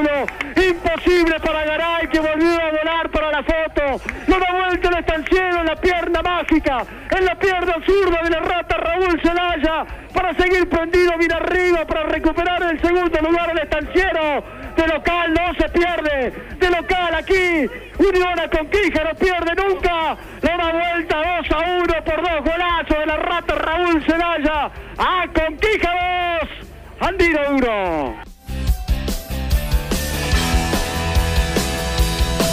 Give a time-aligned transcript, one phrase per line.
[0.00, 4.00] Imposible para Garay que volvió a volar para la foto.
[4.28, 6.86] No da vuelta el estanciero en la pierna mágica,
[7.18, 9.84] en la pierna zurda de la rata Raúl Zelaya
[10.14, 14.42] para seguir prendido bien arriba para recuperar el segundo lugar al estanciero.
[14.76, 17.68] De local no se pierde, de local aquí
[17.98, 20.16] Unión a Conquija no pierde nunca.
[20.40, 25.26] Le da vuelta 2 a 1 por dos golazos de la rata Raúl Zelaya a
[25.34, 28.29] Conquija 2, Andino 1.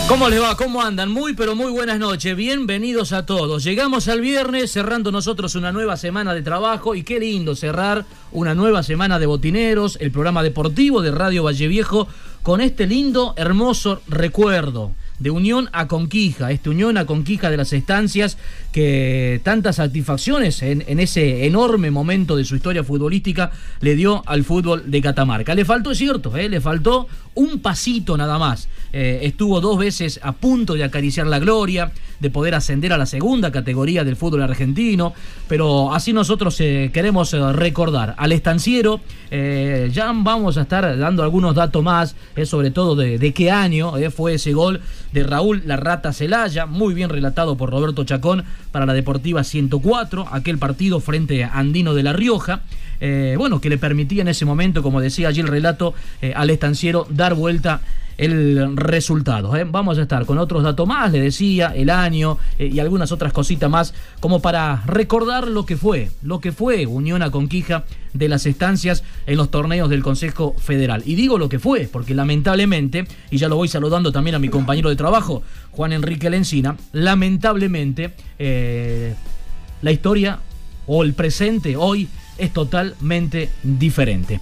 [0.08, 1.10] ¿Cómo andan?
[1.12, 2.36] Muy pero muy buenas noches.
[2.36, 3.64] Bienvenidos a todos.
[3.66, 8.56] Llegamos al viernes cerrando nosotros una nueva semana de trabajo y qué lindo cerrar una
[8.56, 12.08] nueva semana de botineros, el programa deportivo de Radio Valle Viejo
[12.42, 17.74] con este lindo, hermoso recuerdo de Unión a Conquija, este Unión a Conquija de las
[17.74, 18.38] estancias
[18.72, 23.52] que tantas satisfacciones en, ese enorme momento de su historia futbolística
[23.82, 25.56] le dio al fútbol de Catamarca.
[25.56, 26.50] Le faltó, es cierto, ¿eh?
[26.50, 28.68] le faltó un pasito nada más.
[28.94, 33.06] Eh, estuvo dos veces a punto de acariciar la gloria, de poder ascender a la
[33.06, 35.14] segunda categoría del fútbol argentino,
[35.48, 41.84] pero así nosotros eh, queremos recordar al estanciero, ya vamos a estar dando algunos datos
[41.84, 42.16] más,
[42.46, 44.82] sobre todo de, de qué año fue ese gol
[45.12, 50.28] de Raúl La Rata Celaya, muy bien relatado por Roberto Chacón para la Deportiva 104,
[50.32, 52.62] aquel partido frente a Andino de la Rioja.
[53.00, 56.50] Eh, bueno, que le permitía en ese momento, como decía allí el relato, eh, al
[56.50, 57.82] estanciero dar vuelta
[58.18, 59.56] el resultado.
[59.56, 59.64] ¿eh?
[59.64, 63.70] Vamos a estar con otros datos más, le decía, el año y algunas otras cositas
[63.70, 67.84] más, como para recordar lo que fue, lo que fue Unión a Conquija
[68.14, 71.04] de las estancias en los torneos del Consejo Federal.
[71.06, 74.50] Y digo lo que fue, porque lamentablemente, y ya lo voy saludando también a mi
[74.50, 80.40] compañero de trabajo, Juan Enrique Lencina, lamentablemente la historia
[80.88, 84.40] o el presente hoy es totalmente diferente.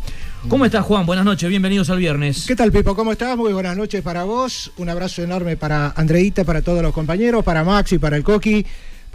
[0.47, 1.07] ¿Cómo estás, Juan?
[1.07, 2.45] Buenas noches, bienvenidos al viernes.
[2.47, 2.95] ¿Qué tal, Pipo?
[2.95, 3.35] ¿Cómo estás?
[3.35, 4.71] Muy buenas noches para vos.
[4.77, 8.63] Un abrazo enorme para Andreita, para todos los compañeros, para Maxi, para el Coqui,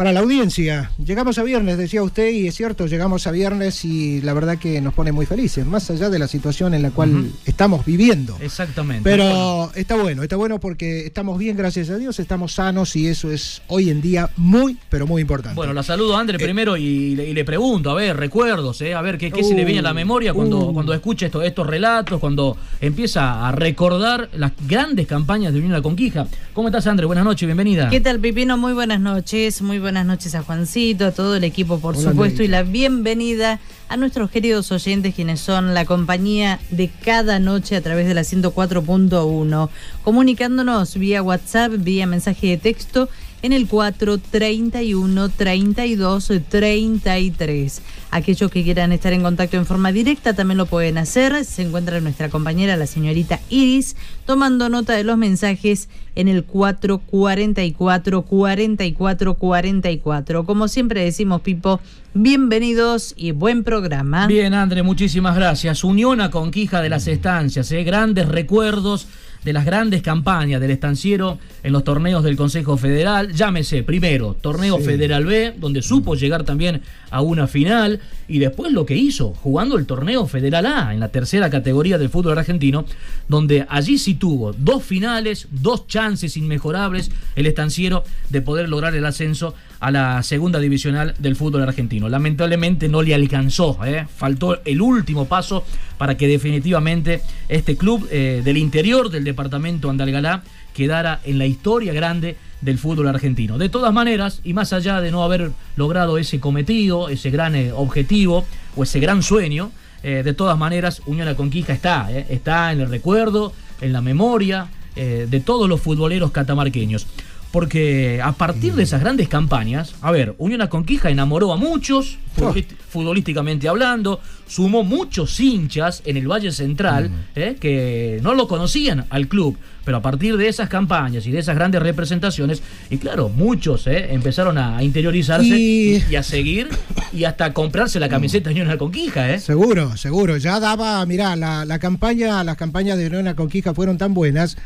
[0.01, 0.91] para la audiencia.
[0.97, 4.81] Llegamos a viernes, decía usted, y es cierto, llegamos a viernes y la verdad que
[4.81, 8.35] nos pone muy felices, más allá de la situación en la cual estamos viviendo.
[8.41, 9.03] Exactamente.
[9.05, 13.31] Pero está bueno, está bueno porque estamos bien, gracias a Dios, estamos sanos y eso
[13.31, 15.55] es hoy en día muy, pero muy importante.
[15.55, 19.03] Bueno, la saludo a André eh, primero y, le, pregunto, a ver, recuerdos, eh, a
[19.03, 20.73] ver, ¿qué, se le viene a la uh, memoria cuando, uh.
[20.73, 26.27] cuando escucha estos relatos, cuando empieza a recordar las grandes campañas de Unión La Conquija?
[26.55, 27.05] ¿Cómo estás, André?
[27.05, 27.91] Buenas noches, bienvenida.
[27.91, 28.57] ¿Qué tal, Pipino?
[28.57, 32.45] Muy buenas noches, muy buenas buenas noches a Juancito, a todo el equipo, por supuesto,
[32.45, 33.59] y la bienvenida
[33.89, 38.21] a nuestros queridos oyentes, quienes son la compañía de cada noche a través de la
[38.21, 39.69] 104.1,
[40.05, 43.09] comunicándonos vía WhatsApp, vía mensaje de texto
[43.43, 47.83] en el 431 32 33.
[48.13, 51.45] Aquellos que quieran estar en contacto en forma directa también lo pueden hacer.
[51.45, 53.97] Se encuentra nuestra compañera, la señorita Iris,
[54.27, 60.45] tomando nota de los mensajes en el 444 44 44.
[60.45, 61.81] Como siempre decimos, Pipo,
[62.15, 64.27] bienvenidos y buen programa.
[64.27, 65.85] Bien, André, muchísimas gracias.
[65.85, 67.85] Unión a Conquija de las Estancias, ¿eh?
[67.85, 69.07] grandes recuerdos
[69.45, 73.33] de las grandes campañas del estanciero en los torneos del Consejo Federal.
[73.33, 78.87] Llámese primero, Torneo Federal B, donde supo llegar también a una final, y después lo
[78.87, 82.85] que hizo, jugando el Torneo Federal A, en la tercera categoría del fútbol argentino,
[83.29, 89.05] donde allí sí tuvo dos finales, dos chances inmejorables el estanciero de poder lograr el
[89.05, 92.09] ascenso a la segunda divisional del fútbol argentino.
[92.09, 94.07] Lamentablemente no le alcanzó, ¿eh?
[94.15, 95.65] faltó el último paso
[95.99, 100.43] para que definitivamente este club eh, del interior del departamento Andalgalá
[100.75, 103.59] quedara en la historia grande del fútbol argentino.
[103.59, 107.73] De todas maneras, y más allá de no haber logrado ese cometido, ese gran eh,
[107.73, 108.45] objetivo
[108.77, 109.73] o ese gran sueño,
[110.03, 113.53] de todas maneras, Unión La Conquista está, está en el recuerdo,
[113.83, 117.07] en la memoria de todos los futboleros catamarqueños.
[117.51, 122.19] Porque a partir de esas grandes campañas, a ver, Unión a Conquija enamoró a muchos,
[122.41, 122.55] oh.
[122.89, 129.27] futbolísticamente hablando, sumó muchos hinchas en el Valle Central eh, que no lo conocían al
[129.27, 129.59] club.
[129.85, 134.13] Pero a partir de esas campañas y de esas grandes representaciones, y claro, muchos eh,
[134.13, 136.15] empezaron a interiorizarse y...
[136.15, 136.69] a seguir
[137.13, 139.33] y hasta comprarse la camiseta de Unión a Conquija.
[139.33, 139.39] ¿eh?
[139.39, 140.37] Seguro, seguro.
[140.37, 144.57] Ya daba, mirá, la, la campaña, las campañas de Unión Conquija fueron tan buenas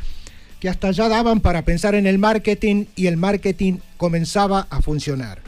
[0.60, 5.40] que hasta ya daban para pensar en el marketing y el marketing comenzaba a funcionar.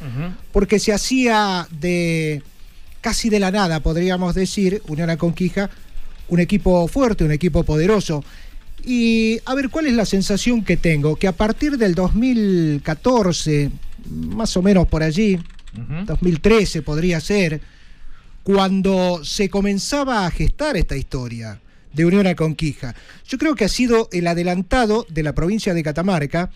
[0.52, 2.42] Porque se hacía de
[3.00, 5.70] casi de la nada, podríamos decir, Unión a Conquija,
[6.28, 8.24] un equipo fuerte, un equipo poderoso.
[8.86, 11.16] Y a ver, ¿cuál es la sensación que tengo?
[11.16, 13.70] Que a partir del 2014,
[14.10, 15.38] más o menos por allí,
[16.06, 17.60] 2013 podría ser,
[18.44, 21.60] cuando se comenzaba a gestar esta historia,
[21.96, 22.94] de Unión a Conquija.
[23.26, 26.50] Yo creo que ha sido el adelantado de la provincia de Catamarca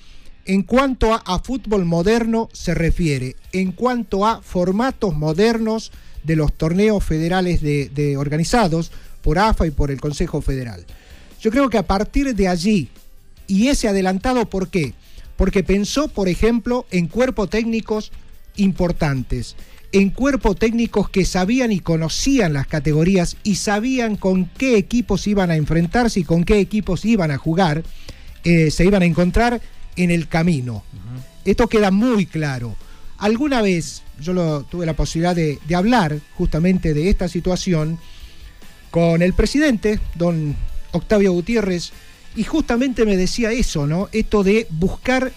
[0.44, 5.92] en cuanto a, fútbol moderno se refiere, en cuanto a formatos modernos
[6.24, 8.92] de los torneos federales de, organizados
[9.22, 10.84] por AFA y por el Consejo Federal.
[11.40, 12.88] Yo creo que a partir de allí,
[13.46, 14.94] y ese adelantado, ¿por qué?
[15.37, 18.12] Porque pensó, por ejemplo, en cuerpos técnicos
[18.56, 19.56] importantes,
[19.92, 25.50] en cuerpos técnicos que sabían y conocían las categorías y sabían con qué equipos iban
[25.50, 27.82] a enfrentarse y con qué equipos iban a jugar,
[28.44, 29.60] eh, se iban a encontrar
[29.96, 30.84] en el camino.
[31.44, 32.76] Esto queda muy claro.
[33.19, 37.98] Alguna vez yo lo, tuve la posibilidad de, de hablar justamente de esta situación
[38.90, 40.56] con el presidente, don
[40.92, 41.92] Octavio Gutiérrez,
[42.37, 44.09] y justamente me decía eso, ¿no?
[44.12, 45.32] Esto de buscar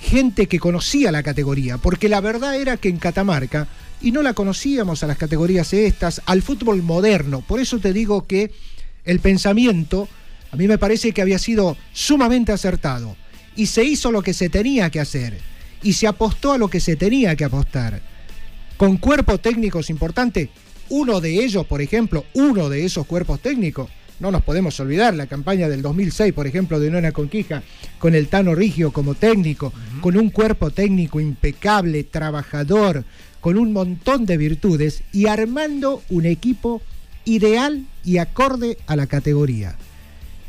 [0.00, 3.68] gente que conocía la categoría, porque la verdad era que en Catamarca
[4.00, 7.40] y no la conocíamos a las categorías estas, al fútbol moderno.
[7.40, 8.50] Por eso te digo que
[9.04, 10.08] el pensamiento
[10.50, 13.16] a mí me parece que había sido sumamente acertado
[13.56, 15.38] y se hizo lo que se tenía que hacer
[15.82, 18.02] y se apostó a lo que se tenía que apostar.
[18.76, 20.48] Con cuerpos técnicos importantes,
[20.88, 23.88] uno de ellos, por ejemplo, uno de esos cuerpos técnicos,
[24.22, 27.64] no nos podemos olvidar la campaña del 2006, por ejemplo, de Nona Conquija,
[27.98, 33.04] con el Tano Rigio como técnico, con un cuerpo técnico impecable, trabajador,
[33.40, 36.80] con un montón de virtudes y armando un equipo
[37.24, 39.74] ideal y acorde a la categoría.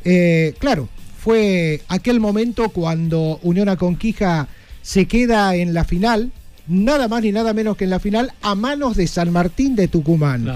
[0.06, 0.88] Eh, claro,
[1.18, 4.48] fue aquel momento cuando Unión a Conquija
[4.84, 6.32] se queda en la final,
[6.68, 9.88] nada más ni nada menos que en la final, a manos de San Martín de
[9.88, 10.48] Tucumán.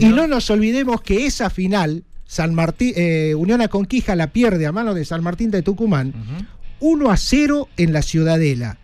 [0.00, 4.66] Y no nos olvidemos que esa final, San Martín, eh, Unión a Conquija la pierde
[4.66, 6.12] a manos de San Martín de Tucumán,
[6.80, 8.78] 1 a 0 en la Ciudadela.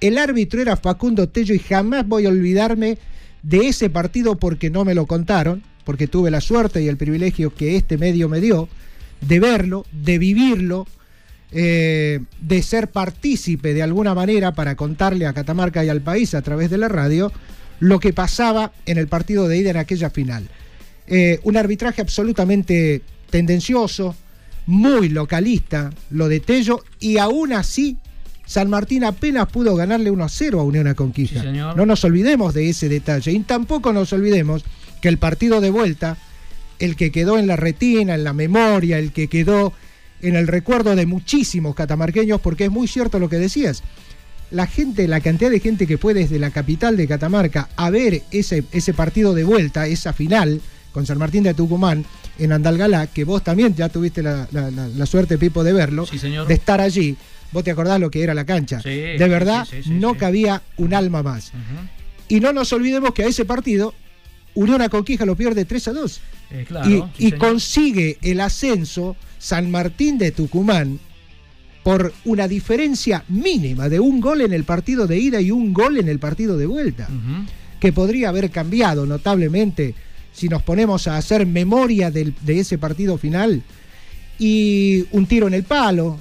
[0.00, 2.98] El árbitro era Facundo Tello y jamás voy a olvidarme
[3.42, 7.52] de ese partido porque no me lo contaron, porque tuve la suerte y el privilegio
[7.54, 8.68] que este medio me dio
[9.20, 10.86] de verlo, de vivirlo.
[11.50, 16.42] eh, de ser partícipe de alguna manera para contarle a Catamarca y al país a
[16.42, 17.32] través de la radio
[17.80, 20.48] lo que pasaba en el partido de ida en aquella final.
[21.08, 24.14] Eh, un arbitraje absolutamente tendencioso,
[24.66, 27.96] muy localista, lo de Tello, y aún así
[28.48, 31.42] San Martín apenas pudo ganarle 1 a 0 a Unión a Conquista.
[31.44, 33.30] no nos olvidemos de ese detalle.
[33.32, 34.64] Y tampoco nos olvidemos
[35.02, 36.16] que el partido de vuelta,
[36.78, 39.74] el que quedó en la retina, en la memoria, el que quedó
[40.22, 43.82] en el recuerdo de muchísimos catamarqueños, porque es muy cierto lo que decías.
[44.50, 48.22] La gente, la cantidad de gente que fue desde la capital de Catamarca a ver
[48.30, 52.04] ese, ese partido de vuelta, esa final con San Martín de Tucumán
[52.38, 54.46] en Andalgalá, que vos también ya tuviste la,
[55.06, 56.06] suerte, Pipo, de verlo,
[56.46, 57.16] de estar allí
[57.52, 58.80] Vos te acordás lo que era la cancha.
[58.82, 61.52] de verdad, no cabía un alma más.
[62.28, 63.94] Y no nos olvidemos que a ese partido,
[64.54, 66.20] Unión a Conquija lo pierde 3 a 2.
[66.50, 70.98] Eh, y, consigue el ascenso San Martín de Tucumán
[71.82, 75.98] por una diferencia mínima de un gol en el partido de ida y un gol
[75.98, 77.08] en el partido de vuelta,
[77.80, 79.94] que podría haber cambiado notablemente
[80.38, 83.62] si nos ponemos a hacer memoria de ese partido final.
[84.38, 86.16] Y un tiro en el palo,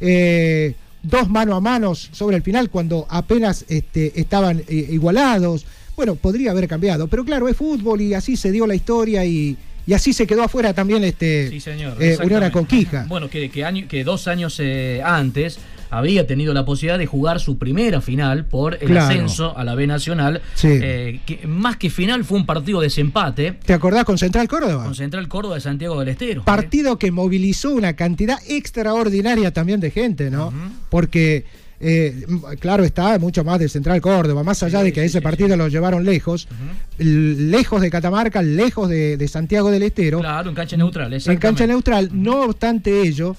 [0.00, 5.64] eh, dos mano a manos sobre el final cuando apenas este, estaban eh, igualados.
[5.96, 9.56] Bueno, podría haber cambiado, pero claro, es fútbol y así se dio la historia y,
[9.92, 13.04] así se quedó afuera también este sí, señor, eh, Unión Conquija.
[13.08, 14.60] Bueno, que, que, dos años
[15.04, 15.58] antes
[15.90, 19.86] había tenido la posibilidad de jugar su primera final por el ascenso a la B
[19.86, 20.42] Nacional.
[20.62, 23.52] Eh, que más que final fue un partido de desempate.
[23.64, 24.84] ¿Te acordás con Central Córdoba?
[24.84, 26.44] Con Central Córdoba de Santiago del Estero.
[26.44, 30.52] Partido que movilizó una cantidad extraordinaria también de gente, ¿no?
[30.90, 31.44] Porque.
[31.86, 32.24] Eh,
[32.60, 36.02] claro está, mucho más de Central Córdoba, más allá de que ese partido lo llevaron
[36.02, 36.48] lejos,
[36.96, 40.20] lejos de Catamarca, lejos de, de, Santiago del Estero.
[40.20, 41.12] Claro, en cancha neutral.
[41.12, 43.36] En cancha neutral, no obstante ello,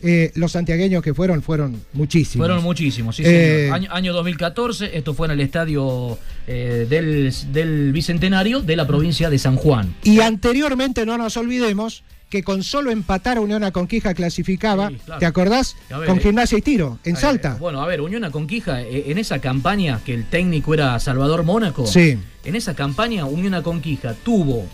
[0.00, 2.46] eh, los santiagueños que fueron, fueron muchísimos.
[2.46, 8.76] Fueron muchísimos, sí, eh, año, 2014, esto fue en el estadio eh, del, Bicentenario de
[8.76, 9.96] la provincia de San Juan.
[10.04, 15.26] Y anteriormente, no nos olvidemos, que con solo empatar a Unión a Conquija clasificaba, ¿te
[15.26, 15.76] acordás?
[16.06, 17.56] con Gimnasia y Tiro, en Salta.
[17.58, 21.86] bueno, a ver, Unión a Conquija, en esa campaña que el técnico era Salvador Mónaco,
[21.86, 22.18] sí.
[22.44, 24.66] en esa campaña Unión a Conquija tuvo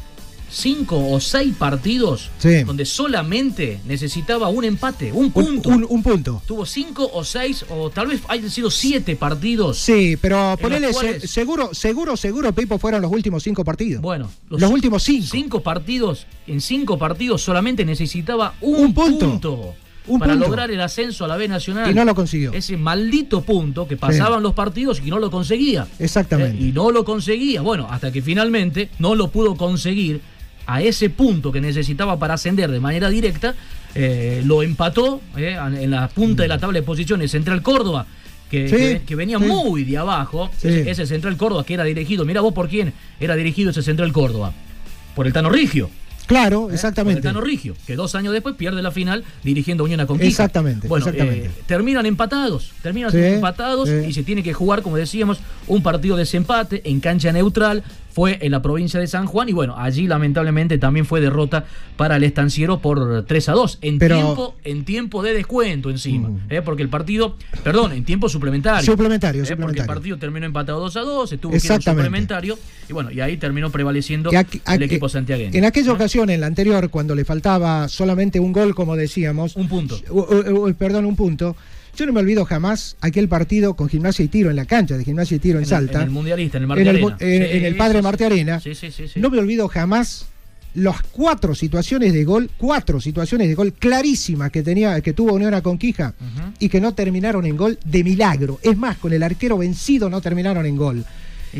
[0.54, 2.30] cinco o seis partidos
[2.66, 5.68] donde solamente necesitaba un empate, un punto.
[5.68, 6.42] Un, punto.
[6.46, 9.78] Tuvo cinco o seis, o tal vez hayan sido siete partidos.
[9.78, 10.92] Sí, pero ponele
[11.26, 14.00] seguro, seguro, seguro, Pipo, fueron los últimos cinco partidos.
[14.00, 15.26] Bueno, los, últimos cinco.
[15.30, 19.74] Cinco partidos, en cinco partidos solamente necesitaba un, punto.
[20.18, 21.90] para lograr el ascenso a la B Nacional.
[21.90, 22.52] Y no lo consiguió.
[22.52, 25.88] Ese maldito punto que pasaban los partidos y no lo conseguía.
[25.98, 26.62] Exactamente.
[26.62, 27.62] Eh, y no lo conseguía.
[27.62, 30.20] Bueno, hasta que finalmente no lo pudo conseguir
[30.66, 33.54] a ese punto que necesitaba para ascender de manera directa,
[33.94, 38.06] eh, lo empató eh, en la punta de la tabla de posiciones Central Córdoba.
[38.50, 42.68] Que, que, venía muy de abajo, ese, Central Córdoba que era dirigido, mira vos por
[42.68, 44.52] quién era dirigido ese Central Córdoba,
[45.16, 45.90] por el Tano Rigio.
[46.26, 46.74] Claro, ¿Eh?
[46.74, 47.20] exactamente.
[47.20, 50.44] Por el Tano Rigio, que dos años después pierde la final dirigiendo Unión a Conquista.
[50.44, 50.86] Exactamente.
[50.86, 51.06] Bueno,
[51.66, 56.82] terminan empatados, terminan empatados y se tiene que jugar, como decíamos, un partido de desempate
[56.88, 57.82] en cancha neutral
[58.14, 61.64] fue en la provincia de San Juan y bueno, allí lamentablemente también fue derrota
[61.96, 66.40] para el estanciero por 3 a 2, en, tiempo, en tiempo de descuento encima, mm.
[66.48, 66.62] ¿eh?
[66.62, 68.84] porque el partido, perdón, en tiempo suplementario.
[68.84, 69.56] Suplementario, ¿eh?
[69.56, 72.56] Porque el partido terminó empatado 2 a 2, estuvo que suplementario
[72.88, 75.50] y bueno, y ahí terminó prevaleciendo el equipo santiagueño.
[75.52, 75.94] En aquella ¿Eh?
[75.94, 79.56] ocasión, en la anterior, cuando le faltaba solamente un gol, como decíamos.
[79.56, 79.98] Un punto.
[80.78, 81.56] perdón, un punto
[81.96, 85.04] yo no me olvido jamás aquel partido con gimnasia y tiro en la cancha de
[85.04, 86.00] gimnasia y tiro en, Salta.
[86.00, 87.16] en el mundialista, en el Marte Arena.
[87.20, 88.60] en, el Padre Marte Arena.
[89.16, 90.26] no me olvido jamás
[90.74, 95.54] las cuatro situaciones de gol, cuatro situaciones de gol clarísimas que tenía, que tuvo Unión
[95.54, 96.14] a Conquija
[96.58, 98.58] y que no terminaron en gol de milagro.
[98.62, 101.04] Es más, con el arquero vencido no terminaron en gol.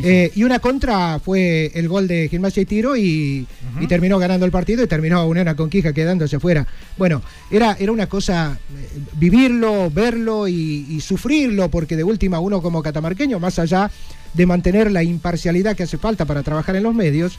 [0.03, 3.47] Eh, y una contra fue el gol de Gimnasia y Tiro y,
[3.89, 6.67] terminó ganando el partido y terminó Unión Conquija quedándose afuera.
[6.97, 12.83] Bueno, era, era una cosa eh, vivirlo, verlo y, sufrirlo, porque de última uno como
[12.83, 13.91] catamarqueño, más allá
[14.33, 17.39] de mantener la imparcialidad que hace falta para trabajar en los medios,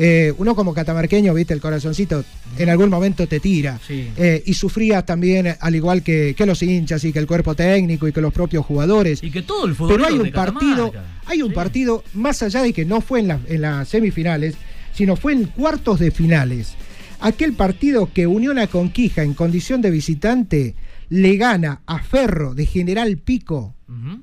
[0.00, 2.24] eh, uno como catamarqueño, viste, el corazoncito
[2.58, 3.78] en algún momento te tira.
[3.88, 8.12] Eh, y sufría también, al igual que, los hinchas y que el cuerpo técnico y
[8.12, 9.22] que los propios jugadores.
[9.22, 9.96] Y que todo el fútbol.
[9.96, 10.92] Pero hay un partido,
[11.26, 14.54] hay un partido, más allá de que no fue en, en las semifinales,
[14.94, 16.74] sino fue en cuartos de finales.
[17.20, 20.74] Aquel partido que Unión a Conquija en condición de visitante
[21.10, 23.74] le gana a Ferro de General Pico,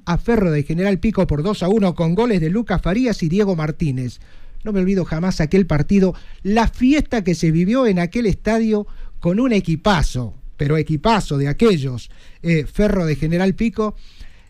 [0.05, 3.29] a Ferro de General Pico por 2 a 1 con goles de Lucas Farías y
[3.29, 4.19] Diego Martínez.
[4.67, 8.85] No me olvido jamás aquel partido, la fiesta que se vivió en aquel estadio
[9.21, 10.33] con un equipazo.
[10.57, 12.09] pero equipazo de aquellos,
[12.41, 13.95] eh, Ferro de General Pico,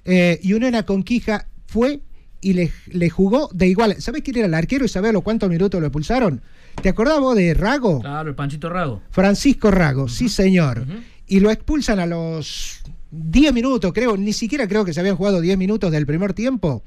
[0.05, 1.99] eh, y Unión Conquija fue
[2.41, 4.01] y le, le, jugó de igual.
[4.01, 6.41] ¿Sabés quién era el arquero y sabés los cuántos minutos lo expulsaron?
[6.81, 7.99] ¿Te acordás vos de Rago?
[7.99, 9.03] Claro, el Panchito Rago.
[9.11, 10.83] Francisco Rago, sí señor.
[11.27, 12.81] Y lo expulsan a los
[13.11, 16.81] 10 minutos, creo, ni siquiera creo que se habían jugado 10 minutos del primer tiempo.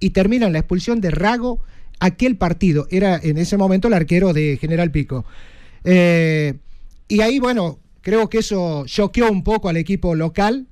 [0.00, 1.60] Y terminan la expulsión de Rago
[2.00, 2.86] aquel partido.
[2.90, 5.24] Era en ese momento el arquero de General Pico.
[5.84, 6.54] Eh,
[7.08, 10.66] y ahí, bueno, creo que eso choqueó un poco al equipo local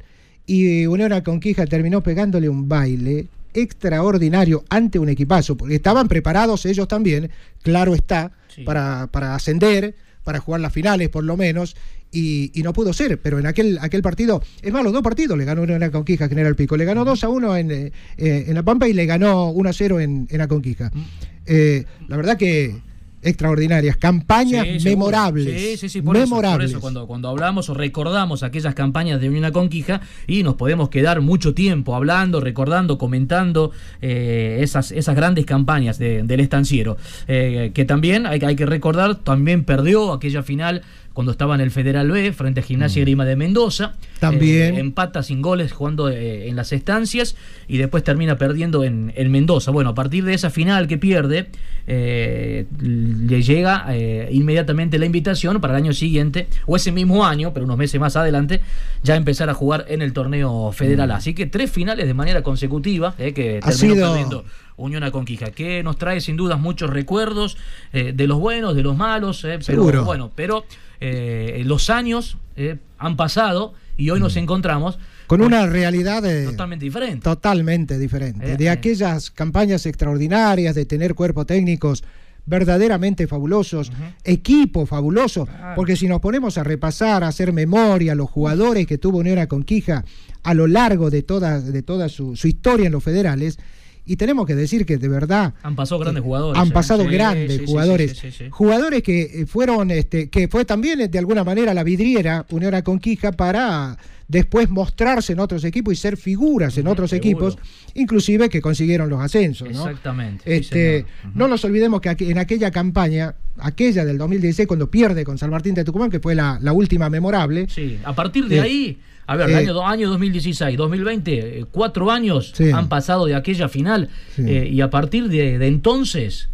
[0.46, 6.88] y Unión Conquija terminó pegándole un baile extraordinario ante un equipazo, porque estaban preparados ellos
[6.88, 7.30] también,
[7.62, 8.32] claro está,
[8.64, 11.76] para, para ascender, para jugar las finales por lo menos,
[12.12, 15.44] y, no pudo ser, pero en aquel, aquel partido, es más, los dos partidos le
[15.44, 18.86] ganó una Conquija General Pico, le ganó 2 a 1 en, eh, en La Pampa
[18.86, 20.90] y le ganó 1 a 0 en, en La Conquija.
[20.92, 21.02] Mm.
[21.46, 22.80] Eh, la verdad que
[23.22, 25.60] extraordinarias, campañas memorables.
[25.60, 26.70] Sí, sí, sí, por memorables.
[26.70, 31.20] Eso, cuando, cuando hablamos o recordamos aquellas campañas de Unión Conquija y nos podemos quedar
[31.20, 36.96] mucho tiempo hablando, recordando, comentando eh, esas, esas grandes campañas del estanciero.
[37.28, 41.70] Eh, que también hay, hay que recordar, también perdió aquella final cuando estaba en el
[41.70, 43.06] Federal B frente a Gimnasia y mm.
[43.06, 43.94] Grima de Mendoza.
[44.18, 44.76] También.
[44.76, 47.36] Eh, empata sin goles jugando eh, en las estancias
[47.68, 49.70] y después termina perdiendo en, el Mendoza.
[49.70, 51.48] Bueno, a partir de esa final que pierde,
[51.86, 53.86] eh, le llega
[54.30, 58.16] inmediatamente la invitación para el año siguiente, o ese mismo año, pero unos meses más
[58.16, 58.60] adelante,
[59.02, 61.08] ya empezar a jugar en el torneo federal.
[61.08, 61.12] Mm.
[61.12, 64.44] Así que tres finales de manera consecutiva que terminó perdiendo.
[64.74, 67.58] Unión a Conquija, que nos trae sin dudas muchos recuerdos
[67.92, 70.64] de los buenos, de los malos, pero bueno, pero
[71.04, 74.38] eh, los años eh, han pasado y hoy nos mm.
[74.38, 77.24] encontramos con una realidad totalmente diferente.
[77.24, 78.52] Totalmente diferente.
[78.52, 82.04] Eh, de aquellas campañas extraordinarias, de tener cuerpos técnicos
[82.44, 83.90] verdaderamente fabulosos,
[84.24, 89.18] equipo fabuloso, porque si nos ponemos a repasar, a hacer memoria, los jugadores que tuvo
[89.18, 90.04] Unión Conquija
[90.42, 93.58] a lo largo de toda, de toda su historia en los federales,
[94.04, 96.72] y tenemos que decir que de verdad han pasado grandes jugadores han ¿eh?
[96.72, 101.72] pasado grandes jugadores jugadores que eh, fueron este que fue también eh, de alguna manera
[101.72, 103.96] la vidriera Unión a Conquija para
[104.32, 107.58] después mostrarse en otros equipos y ser figuras en otros equipos,
[107.94, 109.68] inclusive que consiguieron los ascensos.
[109.68, 110.56] Exactamente.
[110.56, 115.50] Este, No nos olvidemos que en aquella campaña, aquella del 2016, cuando pierde con San
[115.50, 117.66] Martín de Tucumán, que fue la, última memorable.
[117.68, 122.10] Sí, a partir de ahí a ver, el eh, año, año 2016, 2020, eh, cuatro
[122.10, 124.08] años han pasado de aquella final
[124.38, 126.48] eh, y a partir de, entonces...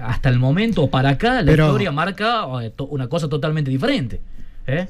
[0.00, 2.46] hasta el momento para acá la historia marca
[2.78, 4.20] una cosa totalmente diferente.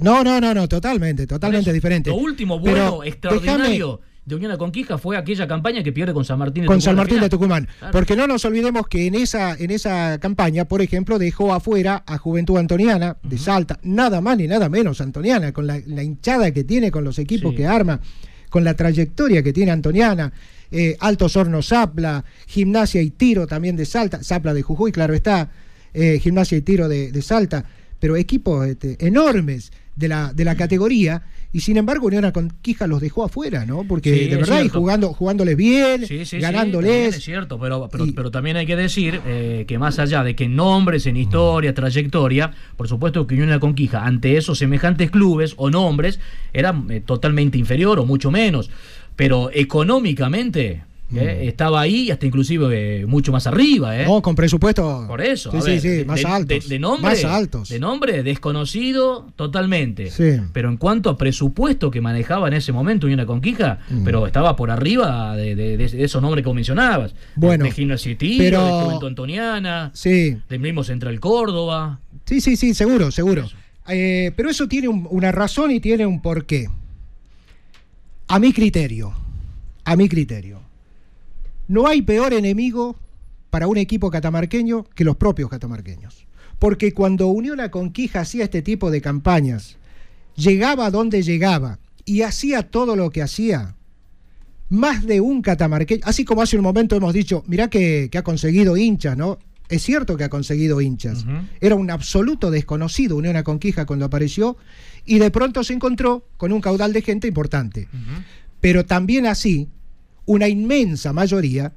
[0.00, 2.10] No, no, no, no, totalmente, totalmente diferente.
[2.10, 6.38] Lo último bueno, extraordinario de Unión a Conquija fue aquella campaña que pierde con San
[6.38, 6.82] Martín de con Tucumán.
[6.82, 7.68] San Martín de Tucumán.
[7.90, 12.18] Porque no nos olvidemos que en esa, en esa campaña, por ejemplo, dejó afuera a
[12.18, 16.90] Juventud Antoniana de Salta, nada más ni nada menos Antoniana, con la, hinchada que tiene,
[16.90, 18.00] con los equipos que arma,
[18.50, 20.32] con la trayectoria que tiene Antoniana.
[20.70, 25.50] Eh, Altos Hornos Zapla, Gimnasia y Tiro también de Salta, Zapla de Jujuy, claro está,
[25.94, 27.64] eh, Gimnasia y Tiro de, Salta,
[27.98, 33.00] pero equipos este, enormes de la, de la categoría y sin embargo Unión Conquija los
[33.00, 33.84] dejó afuera, ¿no?
[33.84, 36.04] Porque de verdad, y jugando, jugándoles bien,
[36.40, 37.16] ganándoles.
[37.16, 41.06] es cierto, pero, pero, también hay que decir eh, que más allá de que nombres
[41.06, 46.20] en historia, trayectoria, por supuesto que Unión Conquija, ante esos semejantes clubes o nombres,
[46.52, 48.70] era eh, totalmente inferior o mucho menos.
[49.16, 50.84] Pero económicamente,
[51.14, 51.40] ¿eh?
[51.42, 51.49] Mm.
[51.49, 53.99] Estaba ahí hasta inclusive eh, mucho más arriba.
[53.99, 54.05] ¿eh?
[54.07, 55.05] No, con presupuesto.
[55.07, 55.51] Por eso.
[55.53, 56.68] Sí, sí, sí, más altos.
[56.68, 57.68] De, nombre, más altos.
[57.68, 60.11] De nombre desconocido totalmente.
[60.11, 60.40] Sí.
[60.53, 64.05] Pero en cuanto a presupuesto que manejaba en ese momento Unión Conquija, mm.
[64.05, 67.14] pero estaba por arriba de, esos nombres que mencionabas.
[67.35, 67.64] Bueno.
[67.64, 68.64] De Gimnasia pero...
[68.64, 70.37] de Juventud Antoniana, sí.
[70.49, 72.01] del mismo Central Córdoba.
[72.25, 73.49] Sí, sí, sí, seguro, seguro.
[73.87, 76.68] pero eso tiene una razón y tiene un porqué.
[78.29, 79.12] A mi criterio.
[79.85, 80.67] A mi criterio
[81.68, 82.96] no hay peor enemigo
[83.50, 86.26] para un equipo catamarqueño que los propios catamarqueños.
[86.59, 89.76] Porque cuando Unión a Conquija hacía este tipo de campañas,
[90.35, 93.76] llegaba donde llegaba y hacía todo lo que hacía,
[94.70, 98.76] más de un catamarqueño, así como hace un momento hemos dicho, mirá que, ha conseguido
[98.76, 99.38] hinchas, ¿no?
[99.68, 101.26] Es cierto que ha conseguido hinchas.
[101.61, 104.57] Era un absoluto desconocido Unión a Conquija cuando apareció
[105.04, 107.87] y de pronto se encontró con un caudal de gente importante.
[108.61, 109.68] Pero también así
[110.28, 111.72] una inmensa mayoría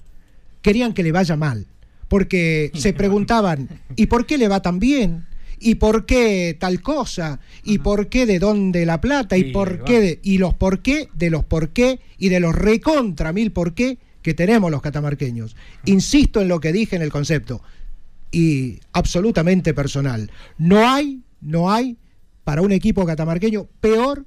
[0.62, 1.66] querían que le vaya mal,
[2.10, 5.26] porque se preguntaban, ¿y por qué le va tan bien?
[5.58, 7.40] ¿Y por qué tal cosa?
[7.64, 9.38] ¿Y por qué de dónde la plata?
[9.38, 12.54] ¿Y por qué de, y los por qué de los por qué y de los
[12.54, 15.56] recontra mil por qué que tenemos los catamarqueños?
[15.86, 17.62] Insisto en lo que dije en el concepto
[18.32, 20.32] y absolutamente personal.
[20.58, 21.98] No hay, no hay
[22.44, 24.26] para un equipo catamarqueño peor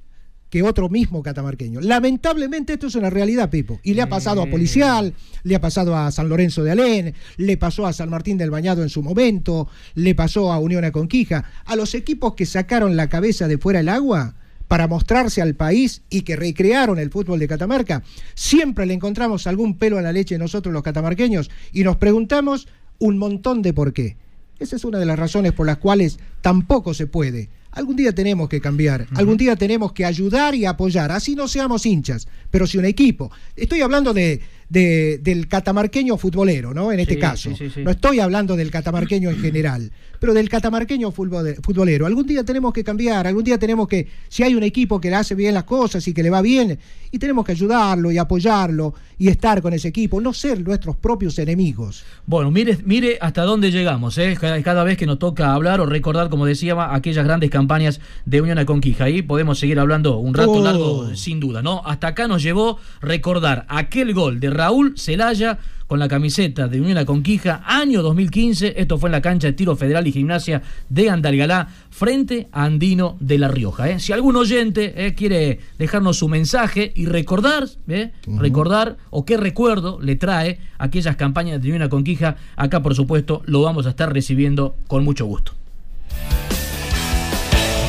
[0.54, 1.80] que otro mismo catamarqueño.
[1.80, 3.80] Lamentablemente esto es una realidad, Pipo.
[3.82, 5.12] Y le ha pasado a Policial,
[5.42, 8.84] le ha pasado a San Lorenzo de Alén, le pasó a San Martín del Bañado
[8.84, 11.44] en su momento, le pasó a Unión a Conquija.
[11.64, 14.36] A los equipos que sacaron la cabeza de fuera el agua
[14.68, 18.04] para mostrarse al país y que recrearon el fútbol de Catamarca,
[18.36, 22.68] siempre le encontramos algún pelo a la leche nosotros los catamarqueños y nos preguntamos
[23.00, 24.16] un montón de por qué.
[24.60, 28.48] Esa es una de las razones por las cuales tampoco se puede Algún día tenemos
[28.48, 32.78] que cambiar, algún día tenemos que ayudar y apoyar, así no seamos hinchas, pero si
[32.78, 36.92] un equipo, estoy hablando de, del catamarqueño futbolero, ¿no?
[36.92, 37.50] En este caso,
[37.82, 42.06] no estoy hablando del catamarqueño en general, pero del catamarqueño futbolero.
[42.06, 45.16] Algún día tenemos que cambiar, algún día tenemos que, si hay un equipo que le
[45.16, 46.78] hace bien las cosas y que le va bien,
[47.10, 51.38] y tenemos que ayudarlo y apoyarlo y estar con ese equipo, no ser nuestros propios
[51.38, 52.04] enemigos.
[52.26, 54.36] Bueno, mire, mire hasta dónde llegamos, ¿eh?
[54.40, 58.58] cada, vez que nos toca hablar o recordar, como decía, aquellas grandes campañas de Unión
[58.58, 59.04] a Conquija.
[59.04, 60.64] Ahí podemos seguir hablando un rato oh.
[60.64, 61.82] largo, sin duda, ¿no?
[61.84, 66.98] Hasta acá nos llevó recordar aquel gol de Raúl Celaya con la camiseta de Unión
[66.98, 68.74] a Conquija, año 2015.
[68.76, 73.16] Esto fue en la cancha de tiro federal y gimnasia de Andalgalá, frente a Andino
[73.20, 73.90] de La Rioja.
[73.90, 74.00] ¿eh?
[74.00, 78.12] Si algún oyente eh, quiere dejarnos su mensaje y recordar, ¿eh?
[78.26, 83.42] recordar o qué recuerdo le trae aquellas campañas de Unión a Conquija, acá por supuesto
[83.46, 85.52] lo vamos a estar recibiendo con mucho gusto.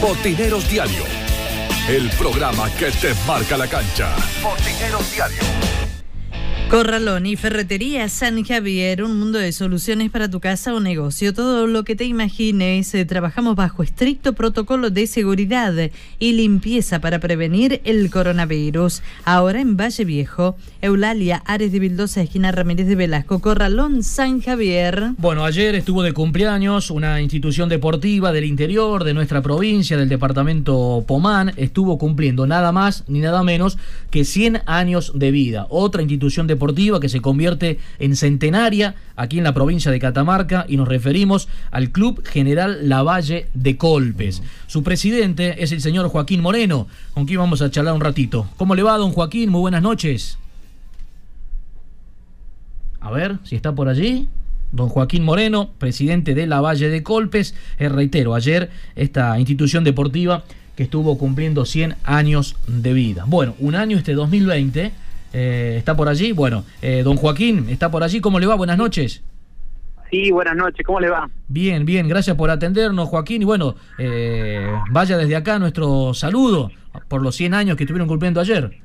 [0.02, 1.04] Botineros Diario,
[1.90, 4.16] el programa que te marca la cancha.
[4.44, 5.85] Botineros Diario.
[6.70, 11.32] Corralón y Ferretería San Javier, un mundo de soluciones para tu casa o negocio.
[11.32, 15.74] Todo lo que te imagines, eh, trabajamos bajo estricto protocolo de seguridad
[16.18, 19.04] y limpieza para prevenir el coronavirus.
[19.26, 25.12] Ahora en Valle Viejo, Eulalia, Ares de Vildosa, esquina Ramírez de Velasco, Corralón San Javier.
[25.18, 31.06] Bueno, ayer estuvo de cumpleaños una institución deportiva del interior de nuestra provincia, del departamento
[31.08, 33.78] Pomán, estuvo cumpliendo nada más ni nada menos
[34.10, 35.68] que 100 años de vida.
[35.70, 40.66] Otra institución deportiva deportiva que se convierte en centenaria aquí en la provincia de Catamarca
[40.68, 44.42] y nos referimos al Club General Lavalle de Colpes.
[44.68, 48.48] Su presidente es el señor Joaquín Moreno, con quien vamos a charlar un ratito.
[48.58, 49.50] ¿Cómo le va, don Joaquín?
[49.50, 50.38] Muy buenas noches.
[53.02, 54.28] A ver si está por allí.
[54.72, 57.54] Don Joaquín Moreno, presidente de la Valle de Colpes.
[57.78, 60.44] Eh, reitero, ayer esta institución deportiva
[60.76, 63.24] que estuvo cumpliendo 100 años de vida.
[63.28, 64.92] Bueno, un año este 2020
[65.38, 66.32] eh, ¿Está por allí?
[66.32, 68.22] Bueno, eh, don Joaquín, ¿está por allí?
[68.22, 68.56] ¿Cómo le va?
[68.56, 69.22] Buenas noches.
[70.10, 71.30] Sí, buenas noches, ¿cómo le va?
[71.50, 73.42] Bien, bien, gracias por atendernos, Joaquín.
[73.42, 76.72] Y bueno, eh, vaya desde acá nuestro saludo
[77.10, 78.78] por los 100 años que estuvieron cumpliendo ayer.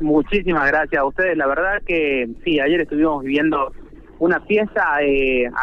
[0.00, 1.36] Muchísimas gracias a ustedes.
[1.36, 3.72] La verdad que sí, ayer estuvimos viviendo
[4.18, 4.98] una fiesta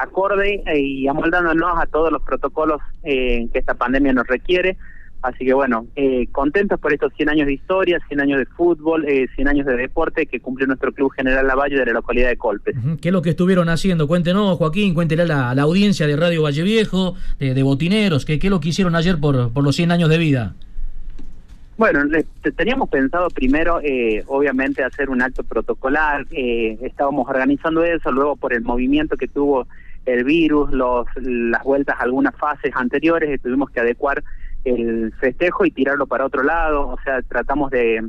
[0.01, 4.77] acorde y amoldándonos a todos los protocolos que esta pandemia nos requiere.
[5.23, 9.05] Así que bueno, eh, contentos por estos 100 años de historia, 100 años de fútbol,
[9.07, 12.36] eh, 100 años de deporte que cumple nuestro Club General Lavalle de la localidad de
[12.36, 12.75] Colpes.
[13.01, 14.07] ¿Qué es lo que estuvieron haciendo?
[14.07, 18.51] Cuéntenos, Joaquín, cuéntele a la, audiencia de Radio Valle Viejo, de, Botineros, ¿qué, ¿qué, es
[18.51, 20.55] lo que hicieron ayer por, por los 100 años de vida?
[21.77, 22.01] Bueno,
[22.55, 28.53] teníamos pensado primero, eh, obviamente, hacer un acto protocolar, eh, estábamos organizando eso, luego por
[28.53, 29.67] el movimiento que tuvo
[30.05, 34.23] el virus, los, las vueltas a algunas fases anteriores, tuvimos que adecuar
[34.63, 38.02] el festejo y tirarlo para otro lado, o sea, tratamos de,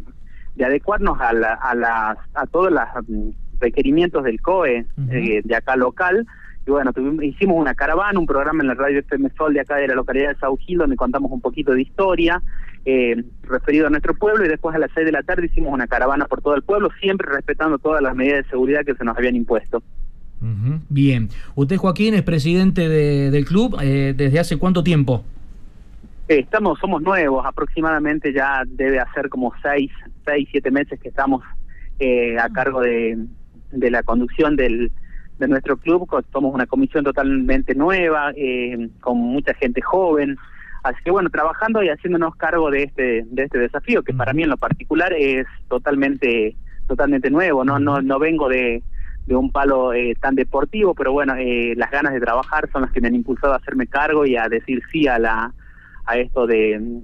[0.55, 5.57] de adecuarnos a, la, a, las, a todos los mm, requerimientos del COE eh, de
[5.57, 6.27] acá local.
[6.67, 9.77] Y bueno, tuvimos, hicimos una caravana, un programa en la radio FM Sol de acá
[9.77, 12.41] de la localidad de Saugil, donde contamos un poquito de historia
[12.87, 15.87] eh, referido a nuestro pueblo y después a las seis de la tarde hicimos una
[15.87, 19.17] caravana por todo el pueblo, siempre respetando todas las medidas de seguridad que se nos
[19.17, 19.83] habían impuesto.
[20.91, 21.31] Bien.
[21.55, 23.79] Usted, Joaquín, es presidente de, del club.
[23.81, 25.25] Eh, ¿Desde hace cuánto tiempo?
[26.27, 29.91] Eh, estamos, somos nuevos, aproximadamente ya debe hacer como seis,
[30.25, 31.43] seis, siete meses que estamos
[31.99, 33.19] eh, a cargo de,
[33.73, 34.91] de la conducción del,
[35.39, 36.09] de nuestro club.
[36.33, 40.39] Somos una comisión totalmente nueva, eh, con mucha gente joven.
[40.83, 44.45] Así que bueno, trabajando y haciéndonos cargo de este, de este desafío, que para mí
[44.45, 46.57] en lo particular es totalmente,
[46.87, 47.65] totalmente nuevo.
[47.67, 48.83] No, no, no vengo de,
[49.27, 53.09] de un palo tan deportivo, pero bueno, las ganas de trabajar son las que me
[53.09, 55.53] han impulsado a hacerme cargo y a decir sí a la
[56.07, 57.01] a esto de,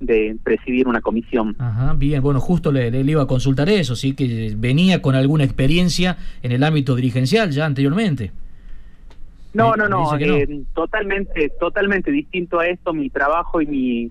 [0.00, 1.56] de presidir una comisión.
[1.58, 5.44] Ajá, bien, bueno, justo le, le, iba a consultar eso, sí, que venía con alguna
[5.44, 8.32] experiencia en el ámbito dirigencial ya anteriormente.
[9.54, 14.08] No, no, no, eh, totalmente, totalmente distinto a esto, mi trabajo y mi,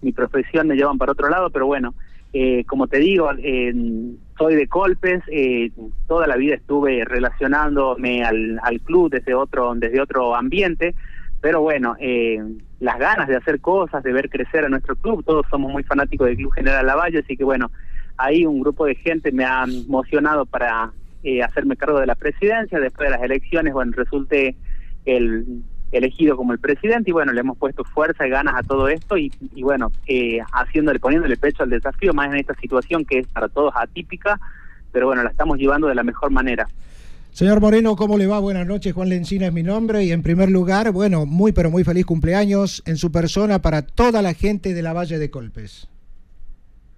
[0.00, 1.94] mi profesión me llevan para otro lado, pero bueno,
[2.32, 3.28] eh, como te digo,
[4.38, 5.70] soy de Colpes, eh,
[6.06, 10.94] toda la vida estuve relacionándome al, al club desde otro, desde otro ambiente,
[11.46, 12.42] pero bueno, eh,
[12.80, 16.26] las ganas de hacer cosas, de ver crecer a nuestro club, todos somos muy fanáticos
[16.26, 17.70] del Club General Lavalle, así que bueno,
[18.16, 20.90] ahí un grupo de gente me ha emocionado para
[21.22, 24.56] eh, hacerme cargo de la presidencia, después de las elecciones, bueno, resulte
[25.04, 28.88] el elegido como el presidente y bueno, le hemos puesto fuerza y ganas a todo
[28.88, 33.20] esto y, y bueno, eh, haciéndole, poniéndole pecho al desafío, más en esta situación que
[33.20, 34.40] es para todos atípica,
[34.90, 36.66] pero bueno, la estamos llevando de la mejor manera.
[37.36, 38.38] Señor Moreno, ¿cómo le va?
[38.38, 41.84] Buenas noches, Juan Lencina es mi nombre y en primer lugar, bueno, muy pero muy
[41.84, 45.86] feliz cumpleaños en su persona para toda la gente de la Valle de Colpes.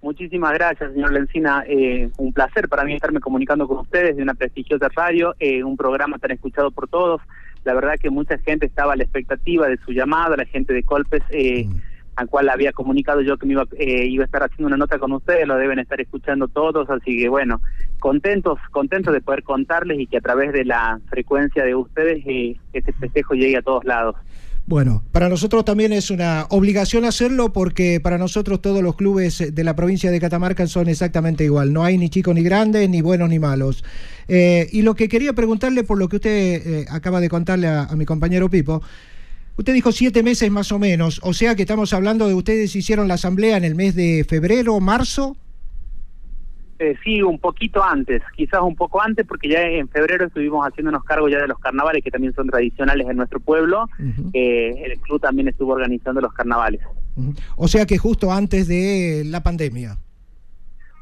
[0.01, 1.65] Muchísimas gracias, señor Lencina.
[1.67, 5.77] Eh, un placer para mí estarme comunicando con ustedes de una prestigiosa radio, eh, un
[5.77, 7.21] programa tan escuchado por todos.
[7.65, 10.85] La verdad que mucha gente estaba a la expectativa de su llamada, la gente de
[10.85, 11.25] Colpes.
[11.31, 14.67] Eh, mm al cual había comunicado yo que me iba, eh, iba a estar haciendo
[14.67, 17.61] una nota con ustedes, lo deben estar escuchando todos, así que bueno,
[18.01, 22.57] contentos, contentos de poder contarles y que a través de la frecuencia de ustedes eh,
[22.73, 24.17] este festejo llegue a todos lados.
[24.67, 29.65] Bueno, para nosotros también es una obligación hacerlo porque para nosotros todos los clubes de
[29.65, 31.73] la provincia de Catamarca son exactamente igual.
[31.73, 33.85] No hay ni chicos ni grandes, ni buenos ni malos.
[34.27, 38.05] Eh, y lo que quería preguntarle por lo que usted acaba de contarle a mi
[38.05, 38.83] compañero Pipo,
[39.59, 43.09] Usted dijo siete meses más o menos, o sea que estamos hablando de ustedes hicieron
[43.09, 45.37] la asamblea en el mes de febrero, marzo.
[46.79, 51.03] Eh, sí, un poquito antes, quizás un poco antes, porque ya en febrero estuvimos haciéndonos
[51.03, 53.87] cargo ya de los carnavales, que también son tradicionales en nuestro pueblo.
[54.33, 56.81] Eh, el club también estuvo organizando los carnavales.
[57.57, 59.99] O sea que justo antes de la pandemia.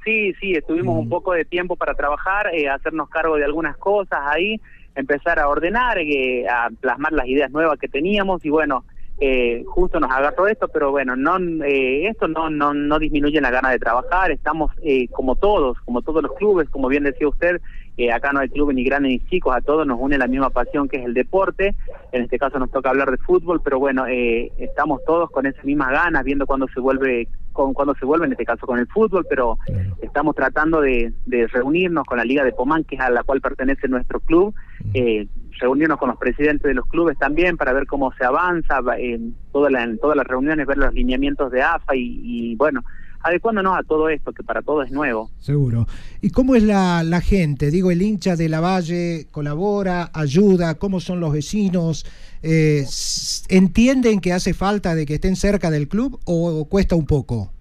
[0.03, 4.21] Sí, sí, estuvimos un poco de tiempo para trabajar, eh, hacernos cargo de algunas cosas
[4.25, 4.59] ahí
[4.97, 8.85] empezar a ordenar, eh, a plasmar las ideas nuevas que teníamos y bueno,
[9.19, 13.51] eh, justo nos agarró esto, pero bueno, no eh, esto no, no, no disminuye la
[13.51, 17.61] gana de trabajar, estamos eh, como todos, como todos los clubes, como bien decía usted,
[17.97, 20.51] eh, acá no hay clubes ni grandes ni chicos, a todos nos une la misma
[20.51, 21.75] pasión que es el deporte,
[22.13, 25.93] en este caso nos toca hablar de fútbol, pero bueno, estamos todos con esas mismas
[25.93, 29.27] ganas, viendo cuando se vuelve con cuando se vuelve, en este caso con el fútbol,
[29.29, 29.59] pero
[30.03, 33.41] estamos tratando de, de, reunirnos con la Liga de Pomán, que es a la cual
[33.41, 34.55] pertenece nuestro club,
[34.95, 35.27] eh,
[35.59, 39.71] reunirnos con los presidentes de los clubes también para ver cómo se avanza en, toda
[39.71, 42.85] la, en todas las reuniones, ver los lineamientos de AFA y, bueno,
[43.23, 45.31] adecuándonos a todo esto, que para todo es nuevo.
[45.39, 45.87] Seguro.
[46.21, 47.71] ¿Y cómo es la, la gente?
[47.71, 52.05] Digo, el hincha de la Valle colabora, ayuda, ¿cómo son los vecinos?
[52.43, 52.85] Eh,
[53.49, 57.53] ¿Entienden que hace falta de que estén cerca del club o cuesta un poco?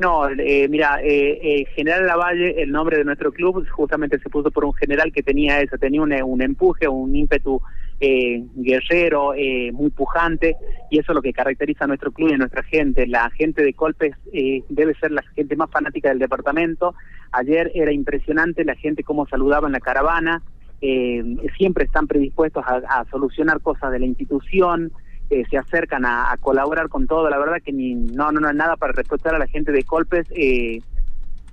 [0.00, 4.50] No, eh, mira, eh, eh, General Lavalle, el nombre de nuestro club, justamente se puso
[4.52, 7.60] por un general que tenía eso, tenía un, un empuje, un ímpetu
[8.00, 10.56] eh, guerrero, eh, muy pujante,
[10.88, 13.08] y eso es lo que caracteriza a nuestro club y a nuestra gente.
[13.08, 16.94] La gente de Colpes eh, debe ser la gente más fanática del departamento.
[17.32, 20.42] Ayer era impresionante la gente cómo saludaba en la caravana,
[20.80, 21.24] eh,
[21.56, 24.92] siempre están predispuestos a, solucionar cosas de la institución,
[25.30, 27.28] eh, se acercan a, colaborar con todo.
[27.28, 29.82] La verdad que ni, no, no, no es nada para reprochar a la gente de
[29.82, 30.26] Colpes.
[30.30, 30.80] Eh,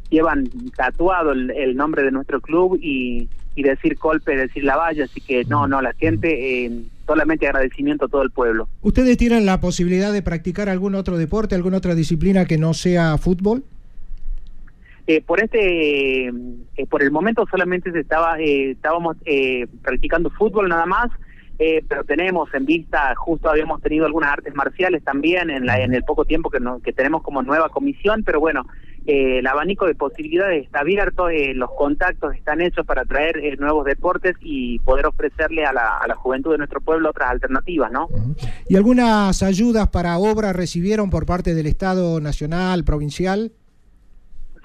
[0.10, 5.20] llevan tatuado el, nombre de nuestro club y, y decir Colpes, decir La Valle, así
[5.20, 6.72] que no, no, la gente, eh,
[7.06, 8.70] solamente agradecimiento a todo el pueblo.
[8.82, 13.18] ¿Ustedes tienen la posibilidad de practicar algún otro deporte, alguna otra disciplina que no sea
[13.18, 13.64] fútbol?
[15.08, 20.68] Eh, por este, eh, por el momento solamente se estaba, eh, estábamos eh, practicando fútbol
[20.68, 21.12] nada más,
[21.60, 25.94] eh, pero tenemos en vista, justo habíamos tenido algunas artes marciales también en, la, en
[25.94, 28.66] el poco tiempo que, que tenemos como nueva comisión, pero bueno,
[29.06, 34.80] el abanico de posibilidades está abierto, los contactos están hechos para traer nuevos deportes y
[34.80, 38.10] poder ofrecerle a la, a la juventud de nuestro pueblo otras alternativas, ¿no?
[38.68, 43.52] ¿Y algunas ayudas para obras recibieron por parte del Estado nacional, provincial?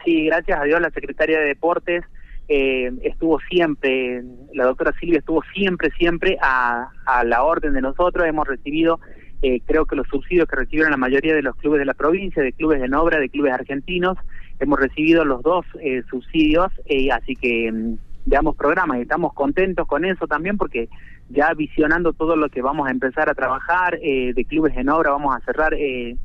[0.05, 2.05] Sí, gracias a Dios la Secretaría de Deportes
[2.49, 4.23] eh, estuvo siempre,
[4.55, 8.99] la doctora Silvia estuvo siempre, siempre a, a la orden de nosotros, hemos recibido
[9.43, 12.43] eh, creo que los subsidios que recibieron la mayoría de los clubes de la provincia,
[12.43, 14.19] de clubes en obra, de clubes argentinos,
[14.59, 17.95] hemos recibido los dos eh, subsidios, eh, así que mm,
[18.27, 20.89] veamos programas y estamos contentos con eso también porque
[21.31, 25.13] ya visionando todo lo que vamos a empezar a trabajar eh, de clubes en obra,
[25.13, 26.17] vamos a cerrar eh,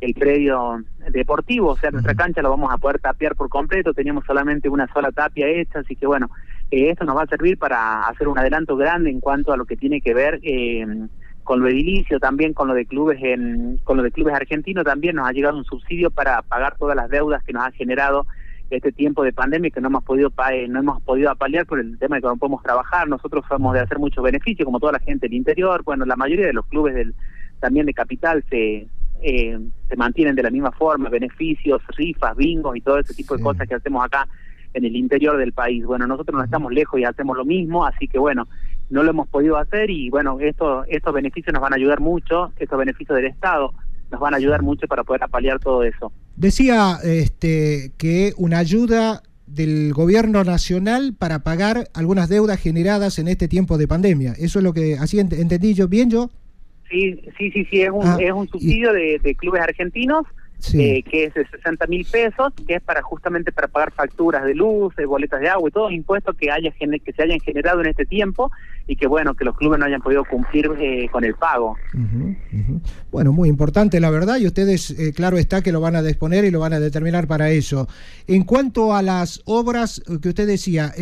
[0.00, 4.24] el predio deportivo, o sea, nuestra cancha lo vamos a poder tapiar por completo, teníamos
[4.24, 6.30] solamente una sola tapia hecha, así que bueno,
[6.70, 9.64] eh, esto nos va a servir para hacer un adelanto grande en cuanto a lo
[9.64, 10.86] que tiene que ver eh,
[11.42, 15.16] con lo edilicio, también con lo de clubes en, con lo de clubes argentinos, también
[15.16, 18.26] nos ha llegado un subsidio para pagar todas las deudas que nos ha generado
[18.70, 21.98] este tiempo de pandemia que no hemos podido eh, no hemos podido apalear por el
[21.98, 25.00] tema de que no podemos trabajar, nosotros somos de hacer mucho beneficio, como toda la
[25.00, 27.14] gente del interior, bueno, la mayoría de los clubes del
[27.60, 28.86] también de capital se
[29.22, 33.42] eh, se mantienen de la misma forma, beneficios, rifas, bingos y todo ese tipo de
[33.42, 34.28] cosas que hacemos acá
[34.74, 35.84] en el interior del país.
[35.84, 38.46] Bueno, nosotros no estamos lejos y hacemos lo mismo, así que bueno,
[38.90, 42.52] no lo hemos podido hacer y bueno, esto, estos beneficios nos van a ayudar mucho,
[42.58, 43.72] estos beneficios del Estado
[44.10, 46.12] nos van a ayudar mucho para poder apalear todo eso.
[46.36, 53.48] Decía este, que una ayuda del gobierno nacional para pagar algunas deudas generadas en este
[53.48, 54.34] tiempo de pandemia.
[54.38, 56.30] Eso es lo que así entendí yo bien yo.
[56.90, 60.24] Sí, sí, sí, sí, es un, ah, es un subsidio de, de, clubes argentinos
[60.74, 64.54] eh, que es de 60 mil pesos, que es para justamente para pagar facturas de
[64.54, 67.80] luz, de boletas de agua y todos los impuestos que haya que se hayan generado
[67.80, 68.50] en este tiempo
[68.88, 71.76] y que bueno que los clubes no hayan podido cumplir eh, con el pago.
[73.12, 76.44] Bueno, muy importante la verdad y ustedes eh, claro está que lo van a disponer
[76.44, 77.86] y lo van a determinar para eso.
[78.26, 80.92] En cuanto a las obras que usted decía,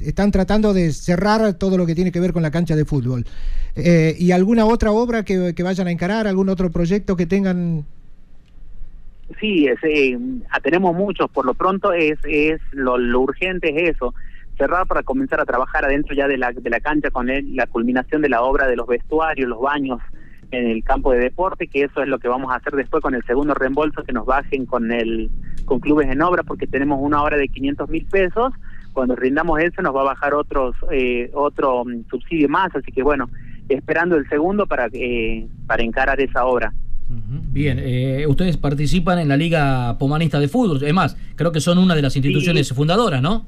[0.00, 3.26] están tratando de cerrar todo lo que tiene que ver con la cancha de fútbol.
[3.76, 7.84] ¿Y alguna otra obra que, que vayan a encarar, algún otro proyecto que tengan
[9.40, 10.18] Sí, eh,
[10.62, 14.14] tenemos muchos, por lo pronto es, es lo, urgente es eso,
[14.58, 18.22] cerrar para comenzar a trabajar adentro ya de la, de la cancha con la culminación
[18.22, 20.00] de la obra de los vestuarios, los baños
[20.50, 23.14] en el campo de deporte, que eso es lo que vamos a hacer después con
[23.14, 25.30] el segundo reembolso que nos bajen con el
[25.64, 28.52] con clubes en obra, porque tenemos una obra de 500 mil pesos,
[28.92, 33.02] cuando rindamos eso nos va a bajar otros eh, otro mm, subsidio más, así que
[33.02, 33.30] bueno,
[33.68, 36.72] esperando el segundo para, eh, para encarar esa obra.
[37.08, 41.78] Bien, eh, ustedes participan en la Liga Pomanista de Fútbol, es más, creo que son
[41.78, 43.46] una de las instituciones fundadoras, ¿no?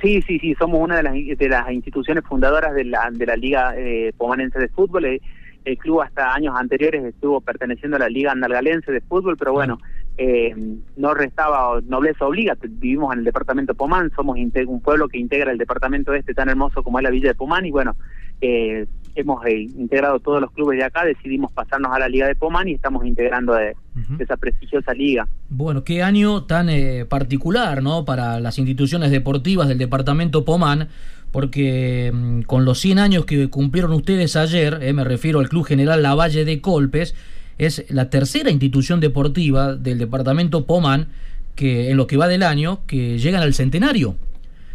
[0.00, 3.36] Sí, sí, sí, somos una de las, de las instituciones fundadoras de la, de la
[3.36, 5.06] Liga eh, Pomanense de Fútbol.
[5.06, 5.20] Eh,
[5.64, 9.80] el, club hasta años anteriores estuvo perteneciendo a la Liga Andalgalense de Fútbol, pero bueno,
[10.18, 10.54] eh,
[10.96, 12.56] no restaba nobleza obliga.
[12.60, 16.82] Vivimos en el departamento Pomán, somos un pueblo que integra el departamento este tan hermoso
[16.82, 17.96] como es la Villa de Pomán y bueno,
[18.40, 22.34] eh, hemos eh, integrado todos los clubes de acá, decidimos pasarnos a la Liga de
[22.34, 23.74] Pomán y estamos integrando de,
[24.18, 25.26] esa prestigiosa liga.
[25.48, 28.04] Bueno, qué año tan eh, particular, ¿no?
[28.04, 30.88] Para las instituciones deportivas del departamento Pomán,
[31.32, 35.64] porque mm, con los 100 años que cumplieron ustedes ayer, eh, me refiero al Club
[35.64, 37.14] General Lavalle de Colpes,
[37.56, 41.08] es la tercera institución deportiva del departamento Pomán
[41.54, 44.16] que en lo que va del año que llegan al centenario.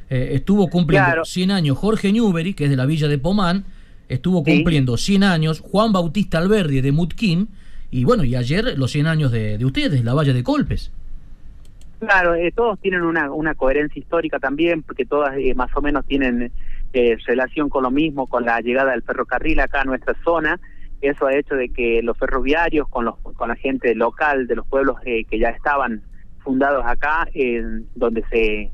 [0.10, 3.66] estuvo cumpliendo 100 años Jorge Newbery, que es de la villa de Pomán,
[4.14, 7.50] estuvo cumpliendo 100 años, Juan Bautista Alberdi de Mutquín,
[7.90, 10.92] y bueno, y ayer los 100 años de, ustedes, la Valle de Colpes.
[12.00, 16.06] Claro, eh, todos tienen una, una coherencia histórica también, porque todas eh, más o menos
[16.06, 16.52] tienen
[16.94, 20.60] eh, relación con lo mismo, con la llegada del ferrocarril acá a nuestra zona.
[21.02, 24.68] Eso ha hecho de que los ferroviarios, con, los, con la gente local de los
[24.68, 26.02] pueblos que ya estaban
[26.44, 27.28] fundados acá,
[27.96, 28.72] donde se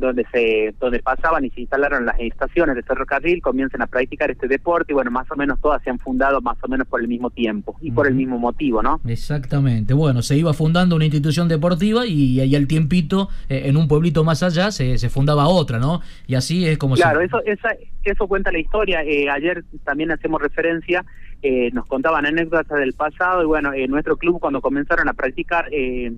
[0.00, 4.48] donde se donde pasaban y se instalaron las estaciones de ferrocarril comiencen a practicar este
[4.48, 7.08] deporte y bueno más o menos todas se han fundado más o menos por el
[7.08, 9.94] mismo tiempo y por el mismo motivo no exactamente.
[9.94, 14.24] Bueno se iba fundando una institución deportiva y ahí al tiempito eh, en un pueblito
[14.24, 17.70] más allá se, se fundaba otra no y así es como claro eso esa,
[18.04, 19.02] eso cuenta la historia.
[19.02, 21.04] Eh, ayer también hacemos referencia
[21.42, 26.12] eh, nos contaban anécdotas del pasado y bueno nuestro club cuando comenzaron a practicar eh,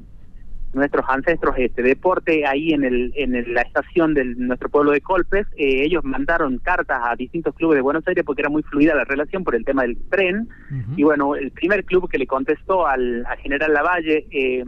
[0.73, 5.47] nuestros ancestros este deporte ahí en el en la estación de nuestro pueblo de Colpes
[5.57, 9.05] eh, ellos mandaron cartas a distintos clubes de Buenos Aires porque era muy fluida la
[9.05, 10.49] relación por el tema del tren.
[10.97, 14.65] Y bueno el primer club que le contestó al a General Lavalle eh,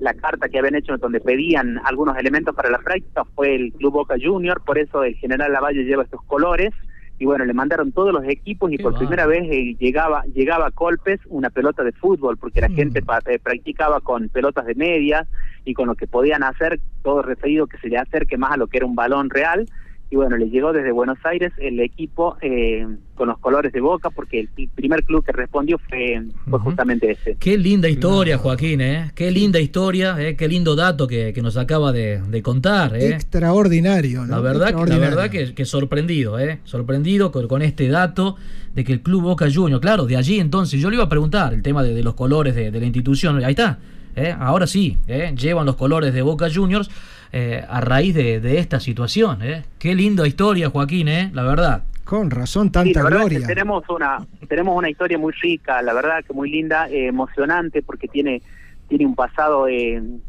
[0.00, 3.92] la carta que habían hecho donde pedían algunos elementos para la práctica fue el Club
[3.92, 6.72] Boca Junior por eso el General Lavalle lleva estos colores
[7.18, 10.70] y bueno, le mandaron todos los equipos y por primera vez eh, llegaba llegaba a
[10.70, 12.74] Colpes una pelota de fútbol, porque la mm.
[12.74, 15.28] gente eh, practicaba con pelotas de medias
[15.64, 18.66] y con lo que podían hacer, todo referido que se le acerque más a lo
[18.66, 19.66] que era un balón real,
[20.10, 24.10] y bueno, le llegó desde Buenos Aires el equipo eh, con los colores de Boca,
[24.10, 26.22] porque el primer club que respondió fue,
[26.58, 27.36] justamente ese.
[27.40, 29.10] Qué linda historia, Joaquín, ¿eh?
[29.14, 30.36] Qué linda historia, ¿eh?
[30.36, 32.94] qué lindo dato que, nos acaba de, contar.
[32.96, 33.08] ¿eh?
[33.08, 36.60] Extraordinario, La verdad, La verdad que, sorprendido, ¿eh?
[36.64, 38.36] Sorprendido con, este dato
[38.74, 41.54] de que el club Boca Juniors, claro, de allí entonces, yo le iba a preguntar
[41.54, 43.78] el tema de, los colores de, de la institución, ahí está.
[44.16, 44.34] ¿eh?
[44.38, 45.34] ahora sí, ¿eh?
[45.36, 46.90] llevan los colores de Boca Juniors
[47.36, 49.40] eh, a raíz de, esta situación.
[49.80, 51.82] Qué linda historia, Joaquín, la verdad.
[52.04, 53.44] Con razón, tanta gloria.
[53.44, 58.40] tenemos una tenemos una historia muy rica, la verdad que muy linda, emocionante, porque tiene
[58.86, 59.66] tiene un pasado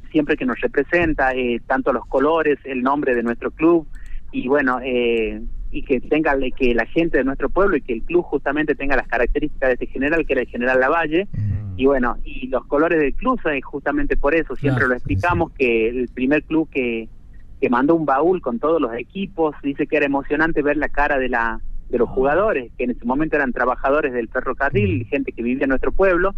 [0.09, 1.33] siempre que nos representa,
[1.67, 3.85] tanto los colores, el nombre de nuestro club
[4.31, 4.79] y bueno,
[5.75, 8.95] y que tenga que la gente de nuestro pueblo y que el club justamente tenga
[8.95, 11.73] las características de este general que era el general Lavalle mm.
[11.75, 15.89] y bueno y los colores del club son justamente por eso siempre lo explicamos que
[15.89, 17.09] el primer club que
[17.59, 21.19] que mandó un baúl con todos los equipos dice que era emocionante ver la cara
[21.19, 25.09] de la de los jugadores que en ese momento eran trabajadores del ferrocarril mm.
[25.09, 26.35] gente que vivía en nuestro pueblo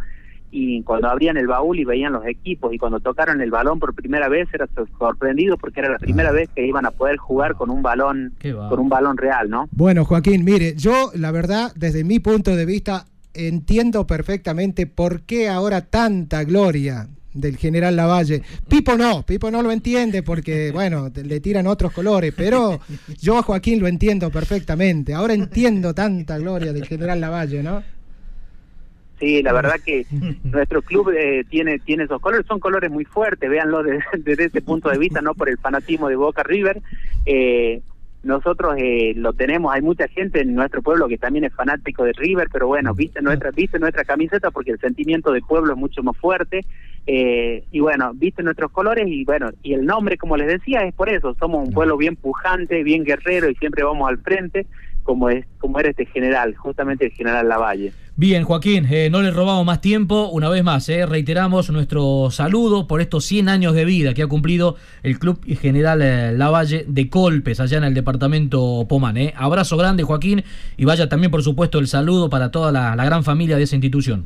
[0.52, 3.94] y cuando abrían el baúl y veían los equipos y cuando tocaron el balón por
[3.94, 4.68] primera vez era
[4.98, 8.80] sorprendido porque era la primera vez que iban a poder jugar con un balón con
[8.80, 9.68] un balón real, ¿no?
[9.72, 15.50] Bueno, Joaquín, mire, yo la verdad desde mi punto de vista entiendo perfectamente por qué
[15.50, 18.42] ahora tanta gloria del general Lavalle.
[18.68, 22.80] Pipo no, Pipo no lo entiende porque, bueno, le tiran otros colores, pero
[23.20, 25.14] yo a Joaquín lo entiendo perfectamente.
[25.14, 27.84] Ahora entiendo tanta gloria del general Lavalle, ¿no?
[29.20, 30.06] Sí, la verdad que
[30.44, 33.84] nuestro club eh, tiene tiene esos colores, son colores muy fuertes, véanlo
[34.18, 36.82] desde, ese punto de vista, no por el fanatismo de Boca River.
[37.26, 37.82] Eh,
[38.24, 42.14] nosotros eh, lo tenemos, hay mucha gente en nuestro pueblo que también es fanático de
[42.14, 46.04] River, pero bueno, viste nuestra, viste nuestra camiseta porque el sentimiento del pueblo es mucho
[46.04, 46.66] más fuerte.
[47.10, 50.94] Eh, y bueno, viste nuestros colores y bueno, y el nombre, como les decía, es
[50.94, 54.66] por eso, somos un pueblo bien pujante, bien guerrero y siempre vamos al frente,
[55.08, 57.94] como es como era este general, justamente el general Lavalle.
[58.18, 60.28] Bien, Joaquín, eh, no le robamos más tiempo.
[60.28, 64.28] Una vez más, eh, reiteramos nuestro saludo por estos 100 años de vida que ha
[64.28, 69.16] cumplido el Club General eh, Lavalle de Colpes, allá en el departamento Pomán.
[69.16, 69.34] Eh.
[69.38, 70.44] Abrazo grande, Joaquín,
[70.76, 74.26] y vaya también, por supuesto, el saludo para toda la, gran familia de esa institución.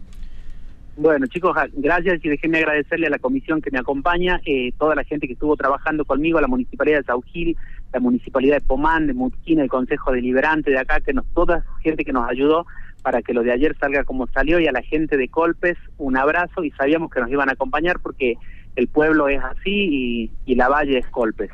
[0.97, 4.41] Bueno, chicos, gracias y déjenme agradecerle a la comisión que me acompaña,
[4.77, 7.55] toda la gente que estuvo trabajando conmigo, la Municipalidad de Saugil,
[7.93, 12.05] la Municipalidad de Pomán, de Mutquín, el Consejo Deliberante de acá, que nos, toda gente
[12.05, 12.65] que nos ayudó
[13.01, 16.17] para que lo de ayer salga como salió y a la gente de Colpes un
[16.17, 18.35] abrazo y sabíamos que nos iban a acompañar porque
[18.75, 21.49] el pueblo es así y, la valle es Colpes.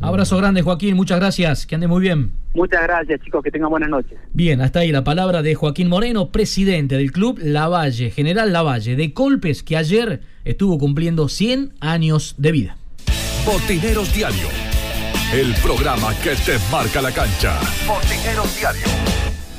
[0.00, 2.32] Abrazo grande Joaquín, muchas gracias, que ande muy bien.
[2.54, 4.18] Muchas gracias chicos, que tengan buenas noches.
[4.32, 9.12] Bien, hasta ahí la palabra de Joaquín Moreno, presidente del club Lavalle, general Lavalle de
[9.12, 12.76] Colpes, que ayer estuvo cumpliendo 100 años de vida.
[13.46, 14.48] Botineros Diario,
[15.32, 17.60] el programa que te marca la cancha.
[17.86, 18.82] Botineros Diario.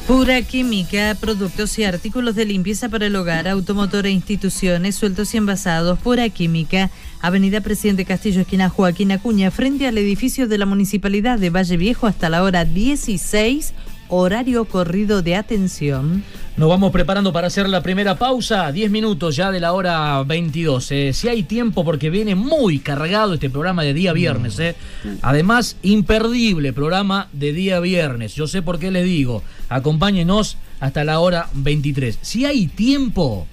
[0.07, 5.37] Pura Química, productos y artículos de limpieza para el hogar, automotor e instituciones, sueltos y
[5.37, 5.99] envasados.
[5.99, 6.89] Pura Química,
[7.21, 12.07] Avenida Presidente Castillo, esquina Joaquín Acuña, frente al edificio de la Municipalidad de Valle Viejo
[12.07, 13.73] hasta la hora 16
[14.09, 16.23] horario corrido de atención.
[16.59, 20.91] Nos vamos preparando para hacer la primera pausa, 10 minutos ya de la hora 22.
[20.91, 24.59] Eh, si hay tiempo, porque viene muy cargado este programa de día viernes.
[24.59, 24.75] Eh.
[25.21, 28.35] Además, imperdible programa de día viernes.
[28.35, 32.19] Yo sé por qué les digo, acompáñenos hasta la hora 23.
[32.21, 33.47] Si hay tiempo,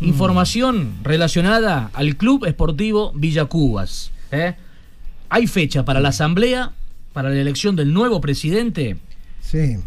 [0.00, 0.04] mm.
[0.06, 4.10] información relacionada al Club Esportivo Villacubas.
[4.30, 4.54] Eh.
[5.28, 6.72] Hay fecha para la asamblea,
[7.12, 8.96] para la elección del nuevo presidente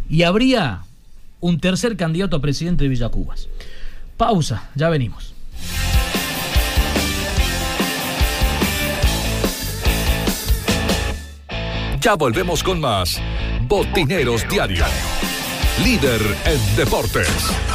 [0.08, 0.84] y habría
[1.46, 3.48] un tercer candidato a presidente de Villacubas.
[4.18, 5.34] Pausa, ya venimos.
[12.02, 13.22] Ya volvemos con más
[13.68, 14.86] Botineros Diario.
[15.84, 17.75] Líder en deportes.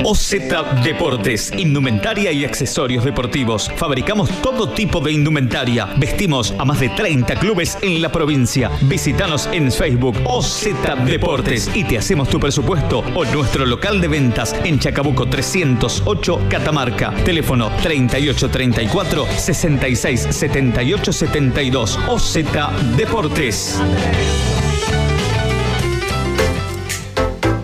[0.04, 0.34] OZ
[0.82, 3.70] Deportes, indumentaria y accesorios deportivos.
[3.76, 5.86] Fabricamos todo tipo de indumentaria.
[5.98, 8.72] Vestimos a más de 30 clubes en la provincia.
[8.82, 10.66] Visítanos en Facebook OZ
[11.06, 17.12] Deportes y te hacemos tu presupuesto o nuestro local de ventas en Chacabuco 308 Catamarca.
[17.22, 22.38] Teléfono 3834 66 78 72 OZ
[22.96, 23.78] Deportes.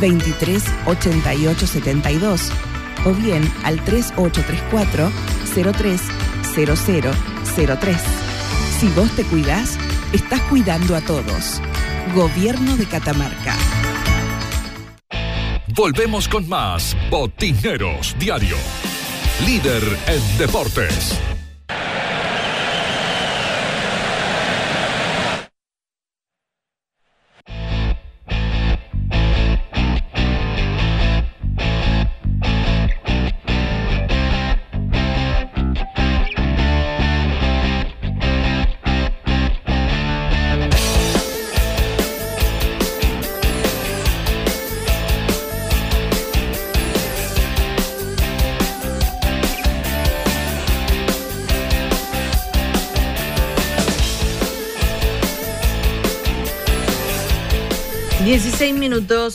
[0.00, 2.50] 238872
[3.04, 5.12] o bien al 3834
[5.54, 7.96] 030003.
[8.78, 9.78] Si vos te cuidás,
[10.12, 11.62] estás cuidando a todos.
[12.14, 13.54] Gobierno de Catamarca.
[15.74, 18.56] Volvemos con más Botineros Diario.
[19.44, 21.20] Líder en deportes.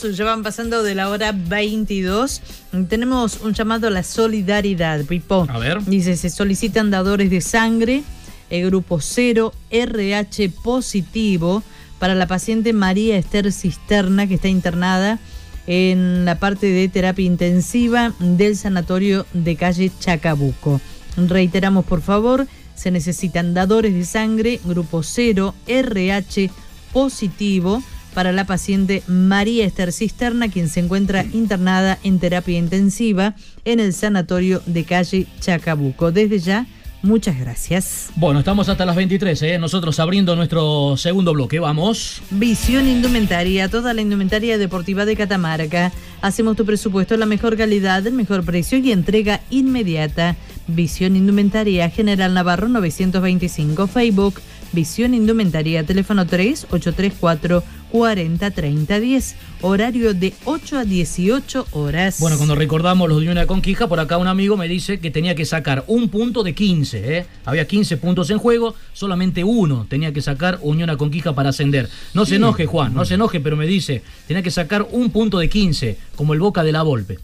[0.01, 2.41] Minutos, ya van pasando de la hora 22.
[2.89, 5.47] Tenemos un llamado a la solidaridad, Pipo.
[5.49, 5.83] A ver.
[5.85, 8.03] Dice, se solicitan dadores de sangre,
[8.49, 11.63] el grupo 0, RH positivo,
[11.99, 15.19] para la paciente María Esther Cisterna, que está internada
[15.67, 20.81] en la parte de terapia intensiva del sanatorio de calle Chacabuco.
[21.15, 26.49] Reiteramos, por favor, se necesitan dadores de sangre, grupo 0, RH
[26.91, 27.83] positivo,
[28.13, 33.35] para la paciente María Esther Cisterna, quien se encuentra internada en terapia intensiva
[33.65, 36.11] en el sanatorio de calle Chacabuco.
[36.11, 36.67] Desde ya,
[37.03, 38.09] Muchas gracias.
[38.15, 39.57] Bueno, estamos hasta las 23, ¿eh?
[39.57, 41.59] nosotros abriendo nuestro segundo bloque.
[41.59, 42.21] Vamos.
[42.29, 45.91] Visión Indumentaria, toda la indumentaria deportiva de Catamarca.
[46.21, 50.35] Hacemos tu presupuesto la mejor calidad, el mejor precio y entrega inmediata.
[50.67, 54.35] Visión Indumentaria, General Navarro 925, Facebook.
[54.73, 62.19] Visión Indumentaria, teléfono 3 834 40 30 10, horario de 8 a 18 horas.
[62.19, 65.35] Bueno, cuando recordamos los de una conquija, por acá un amigo me dice que tenía
[65.35, 67.17] que sacar un punto de 15.
[67.17, 67.25] ¿eh?
[67.45, 71.89] Había 15 puntos en juego, solamente uno tenía que sacar Unión a Conquija para ascender.
[72.13, 75.37] No se enoje, Juan, no se enoje, pero me dice, tenía que sacar un punto
[75.39, 77.19] de 15, como el Boca de la Volpe.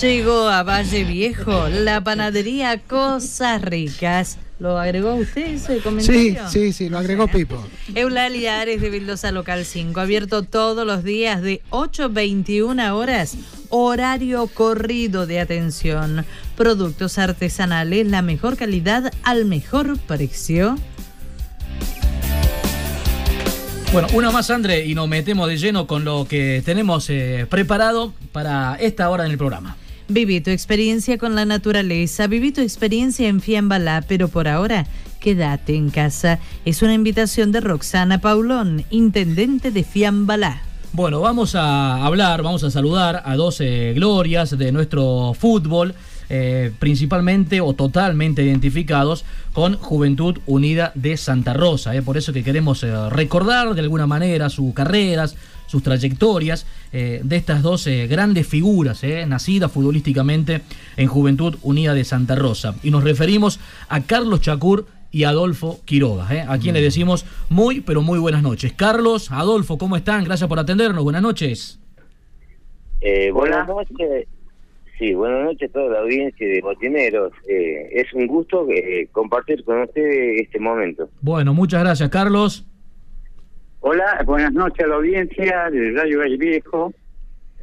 [0.00, 6.48] Llegó a Valle Viejo la panadería Cosas Ricas ¿Lo agregó usted ese comentario?
[6.48, 7.60] Sí, sí, sí, lo agregó Pipo.
[7.96, 13.36] Eulalia Ares de Vildosa Local 5, abierto todos los días de 8 a 21 horas,
[13.70, 16.24] horario corrido de atención.
[16.56, 20.76] Productos artesanales, la mejor calidad al mejor precio.
[23.92, 28.14] Bueno, una más, André, y nos metemos de lleno con lo que tenemos eh, preparado
[28.30, 29.76] para esta hora en el programa.
[30.12, 34.84] Viví tu experiencia con la naturaleza, viví tu experiencia en Fiambalá, pero por ahora
[35.20, 36.38] quédate en casa.
[36.66, 40.60] Es una invitación de Roxana Paulón, intendente de Fiambalá.
[40.92, 45.94] Bueno, vamos a hablar, vamos a saludar a 12 glorias de nuestro fútbol.
[46.34, 51.94] Eh, principalmente o totalmente identificados con Juventud Unida de Santa Rosa.
[51.94, 52.00] Eh.
[52.00, 55.36] Por eso que queremos eh, recordar de alguna manera sus carreras,
[55.72, 60.60] sus trayectorias eh, de estas dos eh, grandes figuras eh, nacidas futbolísticamente
[60.98, 62.74] en Juventud Unida de Santa Rosa.
[62.82, 63.58] Y nos referimos
[63.88, 66.84] a Carlos Chacur y Adolfo Quiroga, a quien le mm.
[66.84, 68.74] decimos muy, pero muy buenas noches.
[68.74, 70.24] Carlos, Adolfo, ¿cómo están?
[70.24, 71.02] Gracias por atendernos.
[71.02, 71.80] Buenas noches.
[73.32, 74.28] buenas noches.
[74.98, 77.32] Sí, buenas noches a toda la audiencia de Botineros.
[77.48, 78.66] es un gusto
[79.12, 81.08] compartir con ustedes este momento.
[81.22, 82.66] Bueno, muchas gracias, Carlos.
[83.84, 86.94] Hola, buenas noches a la audiencia de Radio Valle Viejo.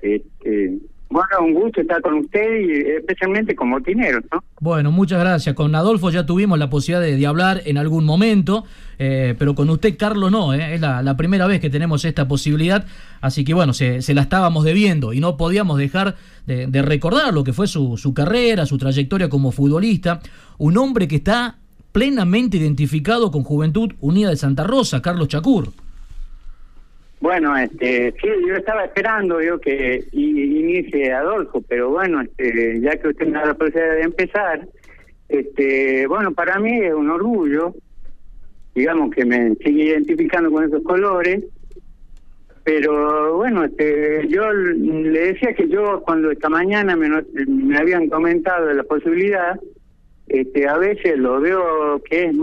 [0.02, 0.78] Este,
[1.10, 4.44] bueno, un gusto estar con usted y especialmente con Motineros, ¿no?
[4.60, 5.56] Bueno, muchas gracias.
[5.56, 8.66] Con Adolfo ya tuvimos la posibilidad de, hablar en algún momento,
[8.98, 10.54] eh, pero con usted, Carlos, no.
[10.54, 12.86] Eh, es la, primera vez que tenemos esta posibilidad,
[13.22, 17.46] así que bueno, se, la estábamos debiendo y no podíamos dejar de, de recordar lo
[17.46, 20.20] que fue su, su carrera, su trayectoria como futbolista.
[20.58, 21.60] Un hombre que está
[21.94, 25.72] plenamente identificado con Juventud Unida de Santa Rosa, Carlos Chacur.
[27.22, 33.10] Bueno, este, sí, yo estaba esperando yo que inicie Adolfo, pero bueno, este, ya que
[33.10, 34.68] usted me da la posibilidad de empezar,
[35.28, 37.76] este, bueno, para mí es un orgullo,
[38.74, 41.44] digamos que me sigue identificando con esos colores,
[42.64, 47.10] pero bueno, este, yo le decía que yo cuando esta mañana me,
[47.48, 49.60] me habían comentado de la posibilidad,
[50.30, 52.36] este, a veces lo veo que es,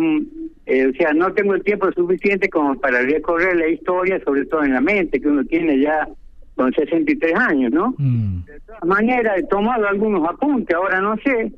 [0.66, 4.64] eh, o sea, no tengo el tiempo suficiente como para recorrer la historia, sobre todo
[4.64, 6.08] en la mente, que uno tiene ya
[6.56, 7.94] con 63 años, ¿no?
[7.98, 8.44] Mm.
[8.44, 11.52] De todas maneras, he tomado algunos apuntes, ahora no sé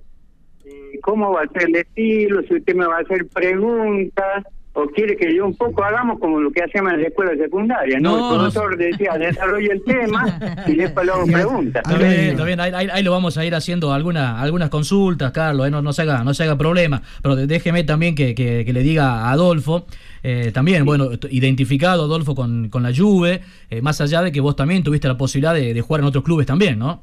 [0.66, 4.44] eh, cómo va a ser el estilo, si usted me va a hacer preguntas,
[4.80, 7.98] o quiere que yo un poco hagamos como lo que hacemos en la escuela secundaria,
[7.98, 8.32] ¿no?
[8.32, 11.82] el profesor decía, desarrolle el tema y después le hago preguntas.
[11.84, 12.60] Está bien, está bien.
[12.60, 15.70] Ahí, lo vamos a ir haciendo alguna, algunas consultas, Carlos, ¿eh?
[15.70, 19.22] no, no, se haga, no se haga problema, pero déjeme también que, que, le diga
[19.22, 19.86] a Adolfo,
[20.22, 24.54] eh, también, bueno, identificado Adolfo con, con la Juve, eh, más allá de que vos
[24.54, 27.02] también tuviste la posibilidad de, jugar en otros clubes también, ¿no?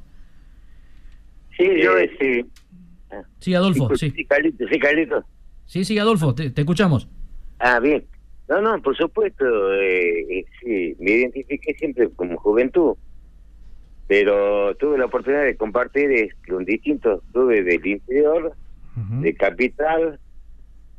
[1.58, 2.46] Sí, yo sí.
[3.40, 4.12] Sí, Adolfo, sí.
[4.16, 5.26] Sí, Carlito, sí, Carlito.
[5.66, 7.10] Sí, sí, Adolfo, te escuchamos.
[7.60, 8.06] Ah, bien.
[8.48, 12.96] No, no, por supuesto, eh, eh, sí, me identifiqué siempre como juventud,
[14.08, 18.54] pero tuve la oportunidad de compartir con distintos clubes del interior,
[18.96, 20.20] de capital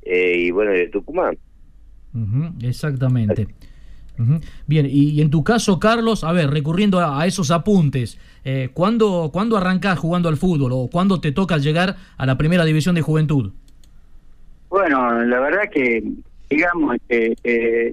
[0.02, 1.38] eh, y bueno, de Tucumán.
[2.62, 3.46] exactamente.
[4.66, 9.56] Bien, y, en tu caso, Carlos, a ver, recurriendo a, esos apuntes, eh, ¿cuándo, ¿cuándo
[9.56, 13.52] arrancás jugando al fútbol o cuándo te toca llegar a la primera división de juventud?
[14.70, 16.02] Bueno, la verdad que
[16.48, 17.34] digamos, que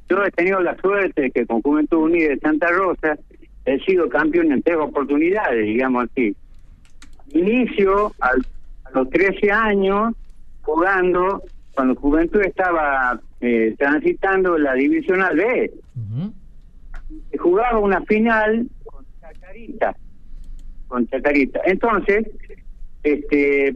[0.10, 3.18] yo he tenido la suerte de que con Juventud Unida de Santa Rosa
[3.66, 6.36] he sido campeón en tres oportunidades, digamos así.
[7.32, 8.32] Inicio a
[8.94, 10.14] los 13 años
[10.62, 11.42] jugando
[11.74, 15.72] cuando Juventud estaba eh, transitando la Divisional B.
[17.40, 19.96] Jugaba una final con Chacarita.
[20.88, 21.62] Con Chacarita.
[21.66, 22.28] Entonces,
[23.04, 23.76] este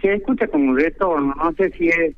[0.00, 2.14] se escucha como un retorno, no sé si es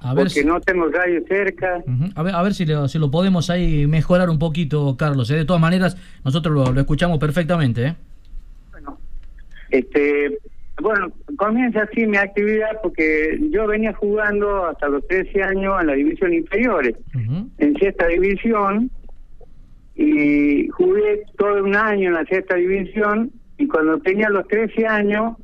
[0.00, 1.82] porque no tengo radio cerca.
[2.14, 5.30] A ver, a ver si, lo, si lo podemos ahí mejorar un poquito, Carlos.
[5.30, 5.36] ¿eh?
[5.36, 7.86] De todas maneras, nosotros lo, lo escuchamos perfectamente.
[7.86, 7.94] ¿eh?
[8.70, 8.98] Bueno,
[9.70, 10.38] este,
[10.80, 15.94] bueno, comienza así mi actividad porque yo venía jugando hasta los 13 años en la
[15.94, 18.90] división inferiores, en sexta división,
[19.94, 25.36] y jugué todo un año en la sexta división, y cuando tenía los 13 años,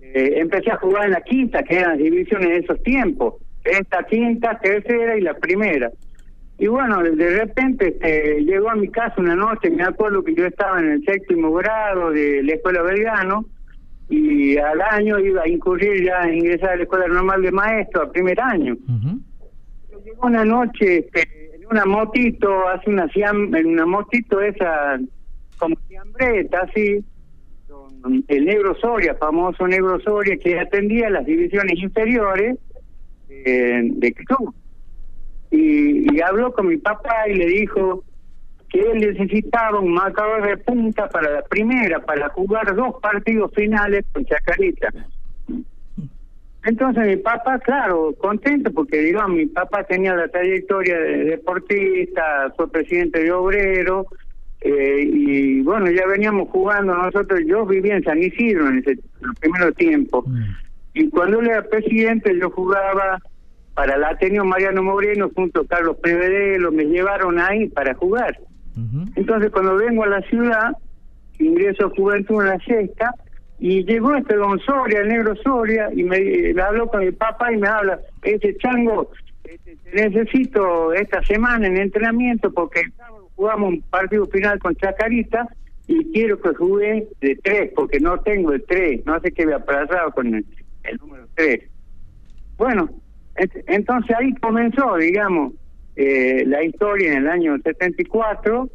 [0.00, 4.02] eh, empecé a jugar en la quinta, que eran las divisiones de esos tiempos, esta
[4.04, 5.90] quinta, tercera y la primera.
[6.58, 10.46] Y bueno, de repente este, llegó a mi casa una noche, me acuerdo que yo
[10.46, 13.46] estaba en el séptimo grado de la escuela Belgrano,
[14.08, 18.02] y al año iba a incurrir ya en ingresar a la escuela normal de maestro
[18.02, 18.76] a primer año.
[20.04, 24.98] Llegó una noche este, en una motito, hace una en una motito esa
[25.58, 27.02] como siambreta así,
[28.28, 32.58] el negro Soria, famoso negro Soria, que atendía las divisiones inferiores
[33.44, 34.54] eh, de club.
[35.50, 38.02] Y, y habló con mi papá y le dijo,
[38.74, 44.04] que él necesitaba un marcador de punta para la primera, para jugar dos partidos finales
[44.12, 44.92] con Chacarita.
[46.64, 52.68] Entonces mi papá, claro, contento porque digamos, mi papá tenía la trayectoria de deportista, fue
[52.68, 54.06] presidente de obrero,
[54.62, 58.98] eh, y bueno, ya veníamos jugando nosotros, yo vivía en San Isidro en ese
[59.40, 60.63] primer tiempo, mm.
[60.94, 63.20] Y cuando él era presidente yo jugaba
[63.74, 68.38] para el Ateneo Mariano Moreno junto a Carlos Prevedelo, me llevaron ahí para jugar.
[69.16, 70.76] Entonces cuando vengo a la ciudad,
[71.38, 73.14] ingreso a Juventud en la sexta,
[73.58, 77.56] y llegó este don Soria, el negro Soria, y me, habló con mi papá y
[77.56, 79.10] me habla, ese chango,
[79.44, 82.82] este, necesito esta semana en entrenamiento porque
[83.36, 85.48] jugamos un partido final con Chacarita
[85.86, 89.54] y quiero que juegue de tres, porque no tengo el tres, no sé qué me
[89.54, 90.44] aplazado con el,
[91.00, 91.68] número tres.
[92.56, 92.88] Bueno,
[93.36, 95.54] entonces ahí comenzó, digamos,
[95.96, 98.68] eh, la historia en el año 74.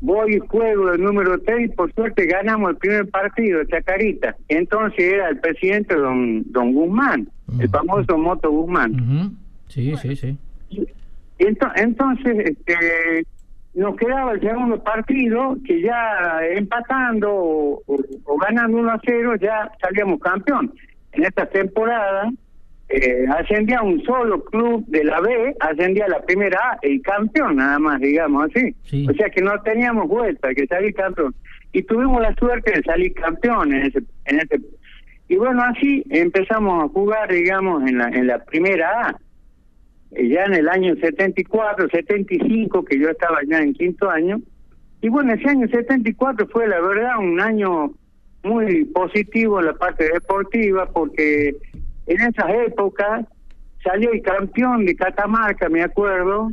[0.00, 4.36] Voy y juego el número 3 y por suerte ganamos el primer partido de Chacarita.
[4.48, 7.28] Entonces era el presidente don don Guzmán,
[7.60, 9.36] el famoso Moto Guzmán.
[9.68, 10.36] Sí, sí, sí.
[11.38, 13.26] entonces, este,
[13.74, 19.70] nos quedaba el segundo partido que ya empatando o, o ganando 1 a 0 ya
[19.80, 20.72] salíamos campeón.
[21.12, 22.30] En esta temporada
[22.88, 27.56] eh, ascendía un solo club de la B, ascendía a la primera A, el campeón
[27.56, 28.74] nada más, digamos así.
[29.08, 31.34] O sea que no teníamos vuelta, que salir campeón.
[31.72, 34.60] Y tuvimos la suerte de salir campeón en ese, en ese
[35.32, 39.16] y bueno, así empezamos a jugar, digamos, en la, en la primera A.
[40.10, 44.42] Eh, ya en el año 74, 75, que yo estaba ya en quinto año.
[45.00, 47.94] Y bueno, ese año 74 fue la verdad un año
[48.42, 51.54] muy positivo en la parte deportiva porque
[52.06, 53.24] en esas épocas
[53.84, 56.50] salió el campeón de Catamarca, me acuerdo,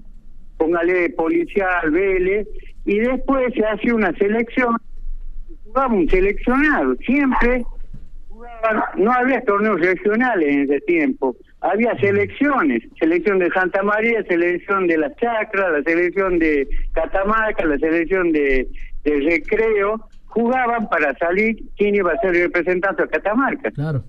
[0.57, 2.47] póngale policial, Vélez,
[2.85, 4.75] y después se hace una selección,
[5.65, 7.63] jugamos un seleccionado, siempre
[8.97, 14.97] no había torneos regionales en ese tiempo, había selecciones, selección de Santa María, selección de
[14.97, 18.67] la Chacra, la selección de Catamarca, la selección de
[19.03, 23.71] Recreo, jugaban para salir quién iba a ser el representante de Catamarca.
[23.71, 24.03] Claro.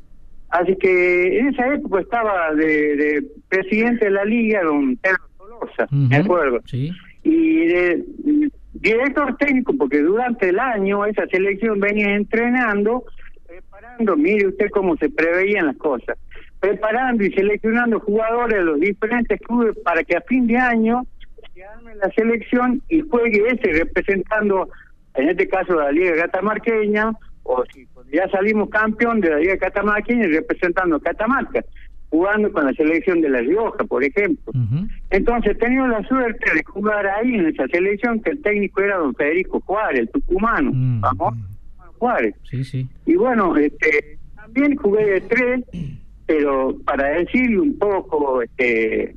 [0.49, 6.17] Así que en esa época estaba de, presidente de la liga don Pedro Tolosa, me
[6.17, 6.61] acuerdo.
[7.23, 8.05] Y de,
[8.81, 13.05] director técnico, porque durante el año esa selección venía entrenando,
[13.47, 16.17] preparando, mire usted cómo se preveían las cosas,
[16.61, 21.07] preparando y seleccionando jugadores de los diferentes clubes para que a fin de año
[21.55, 24.69] se arme la selección y juegue ese representando,
[25.15, 30.27] en este caso, la Liga Gatamarqueña, o si ya salimos campeón de la Liga Catamarqueña
[30.29, 31.65] representando a Catamarca,
[32.11, 34.53] jugando con la selección de La Rioja, por ejemplo.
[35.11, 38.97] Entonces, he tenido la suerte de jugar ahí en esa selección, que el técnico era
[38.97, 41.35] don Federico Juárez, el tucumano, vamos,
[41.99, 42.35] Juárez.
[42.51, 42.89] Sí, sí.
[43.07, 45.65] Y bueno, este, también jugué de tres,
[46.27, 49.15] pero para decirle un poco, este,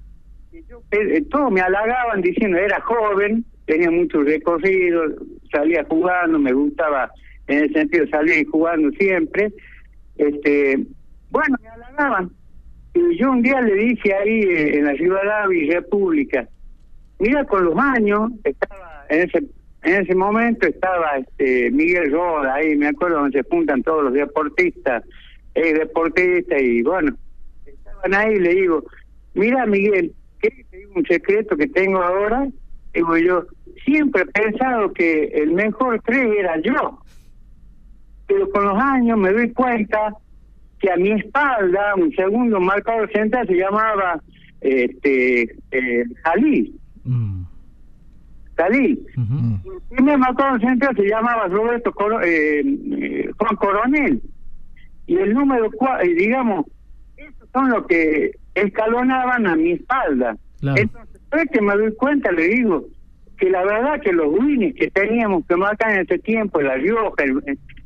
[0.91, 5.04] eh, todos me halagaban diciendo era joven, tenía mucho recorrido,
[5.54, 7.12] salía jugando, me gustaba
[7.47, 9.54] en el sentido salir jugando siempre,
[10.18, 10.86] este,
[11.30, 12.32] bueno, me halagaban.
[12.93, 16.47] Y yo un día le dije ahí eh, en la ciudad y República,
[17.20, 19.43] mira con los años, estaba en ese
[19.84, 24.14] en ese momento estaba este Miguel Roda ahí, me acuerdo donde se juntan todos los
[24.14, 25.04] deportistas,
[25.56, 27.18] eh, deportistas y bueno,
[27.66, 28.84] estaban ahí y le digo,
[29.34, 32.47] mira Miguel, ¿qué un secreto que tengo ahora?
[32.93, 33.45] Digo yo,
[33.84, 37.00] siempre he pensado que el mejor tres era yo
[38.28, 40.16] pero con los años me doy cuenta
[40.80, 44.22] que a mi espalda, un segundo marcador central se llamaba
[44.62, 46.76] este eh, Jalí.
[48.58, 49.06] Jalí.
[49.16, 54.22] El primer marcador central se llamaba Roberto eh, eh, Juan Coronel.
[55.06, 56.66] Y el número cuatro, digamos,
[57.18, 60.38] esos son los que escalonaban a mi espalda.
[60.62, 62.86] Entonces, después que me doy cuenta, le digo
[63.44, 67.26] que la verdad que los winners que teníamos que marcar en ese tiempo, La Rioja,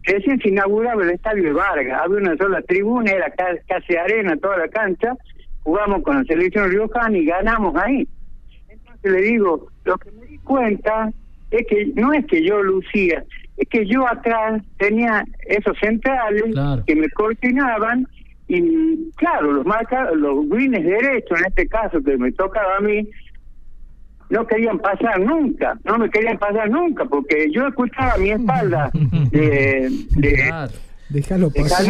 [0.03, 3.34] recién se inauguraba el estadio de Vargas, había una sola tribuna, era
[3.68, 5.16] casi arena toda la cancha,
[5.64, 8.08] jugamos con la selección riojana y ganamos ahí.
[8.70, 11.12] Entonces le digo, lo que me di cuenta
[11.49, 13.24] es que no es que yo lucía,
[13.58, 16.53] es que yo atrás tenía esos centrales
[16.86, 18.08] que me coordinaban
[18.47, 23.10] y claro, los marca, los greens derechos en este caso que me tocaba a mí,
[24.30, 28.91] no querían pasar nunca, no me querían pasar nunca, porque yo escuchaba a mi espalda
[29.32, 30.69] de, de,
[31.09, 31.86] Déjalo pasar.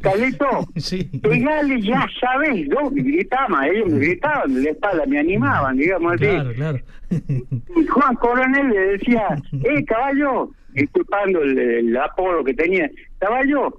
[0.00, 0.46] Calito,
[0.76, 1.04] sí.
[1.22, 6.24] pegale ya sabes, yo gritaban, ellos me gritaban de la espalda, me animaban, digamos así.
[6.24, 6.78] Claro, claro.
[7.10, 13.76] Y Juan Coronel le decía, eh, caballo, disculpando el, el apodo que tenía, caballo,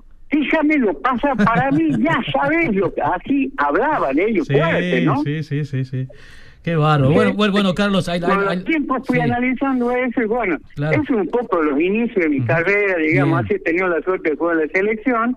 [0.80, 5.24] lo pasa para mí, ya sabes lo que así hablaban ellos, sí, fuerte, ¿no?
[5.24, 6.08] Sí, sí, sí, sí.
[6.64, 7.12] Qué bárbaro.
[7.12, 11.10] Bueno, bueno, bueno, Carlos, hay, Con hay, los tiempos fui analizando eso y bueno, es
[11.10, 14.58] un poco los inicios de mi carrera, digamos, así he tenido la suerte de jugar
[14.58, 15.36] en la selección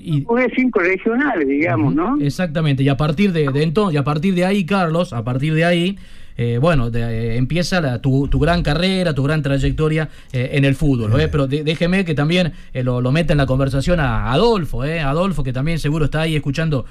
[0.00, 2.18] y jugué cinco regionales, digamos, ¿no?
[2.20, 5.54] Exactamente, y a partir de, de entonces, y a partir de ahí, Carlos, a partir
[5.54, 5.96] de ahí,
[6.40, 10.76] eh, bueno, eh, empieza la, tu, tu, gran carrera, tu gran trayectoria eh, en el
[10.76, 11.10] fútbol.
[11.32, 15.80] Pero déjeme que también lo, lo, meta en la conversación a Adolfo, Adolfo, que también
[15.80, 16.84] seguro está ahí escuchando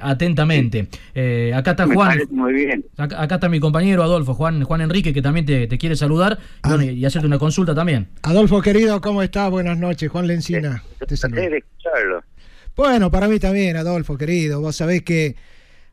[0.00, 0.86] atentamente.
[1.52, 2.20] acá está Juan.
[2.30, 2.84] Muy bien.
[2.96, 6.76] Acá, está mi compañero Adolfo, Juan, Juan Enrique, que también te, quiere saludar ah.
[6.82, 8.06] y, hacerte una consulta también.
[8.22, 9.50] Adolfo, querido, ¿cómo estás?
[9.50, 10.08] Buenas noches.
[10.10, 10.84] Juan Lencina.
[11.04, 11.16] Te
[12.76, 14.60] Bueno, para mí también, Adolfo, querido.
[14.60, 15.34] Vos sabés que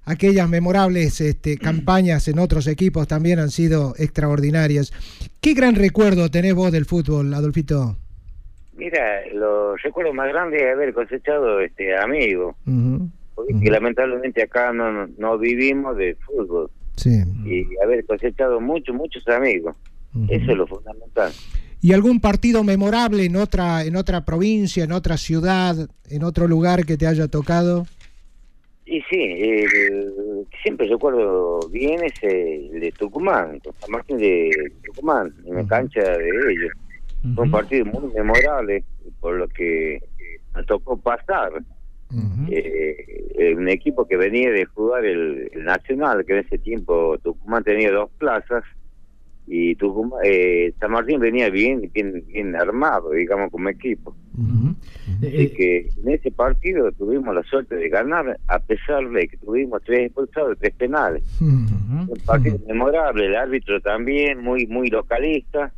[0.06, 4.92] aquellas memorables este, campañas en otros equipos también han sido extraordinarias.
[5.42, 7.98] ¿Qué gran recuerdo tenés vos del fútbol, Adolfito?
[8.76, 12.56] Mira, los recuerdos más grandes es haber cosechado este amigos.
[13.36, 16.70] porque lamentablemente acá no, no vivimos de fútbol.
[16.96, 17.22] Sí.
[17.46, 19.76] Y haber cosechado muchos, muchos amigos.
[20.30, 21.32] Eso es lo fundamental.
[21.82, 25.76] ¿Y algún partido memorable en otra, en otra provincia, en otra ciudad,
[26.10, 27.86] en otro lugar que te haya tocado?
[28.90, 29.36] Y sí,
[30.64, 34.50] siempre recuerdo bien ese de Tucumán, con San Martín de
[34.84, 36.72] Tucumán, en la cancha de ellos.
[37.36, 38.84] Fue un partido muy memorable,
[39.20, 40.02] por lo que
[40.56, 41.52] me tocó pasar.
[42.50, 47.92] Eh, un equipo que venía de jugar el, Nacional, que en ese tiempo Tucumán tenía
[47.92, 48.64] dos plazas,
[49.52, 54.16] y Tucumán, eh, San Martín venía bien, bien, bien armado, digamos, como equipo.
[55.18, 59.82] Así que en ese partido tuvimos la suerte de ganar, a pesar de que tuvimos
[59.84, 61.24] tres expulsados, tres penales.
[61.42, 65.74] Un partido memorable, el árbitro también, muy muy localista,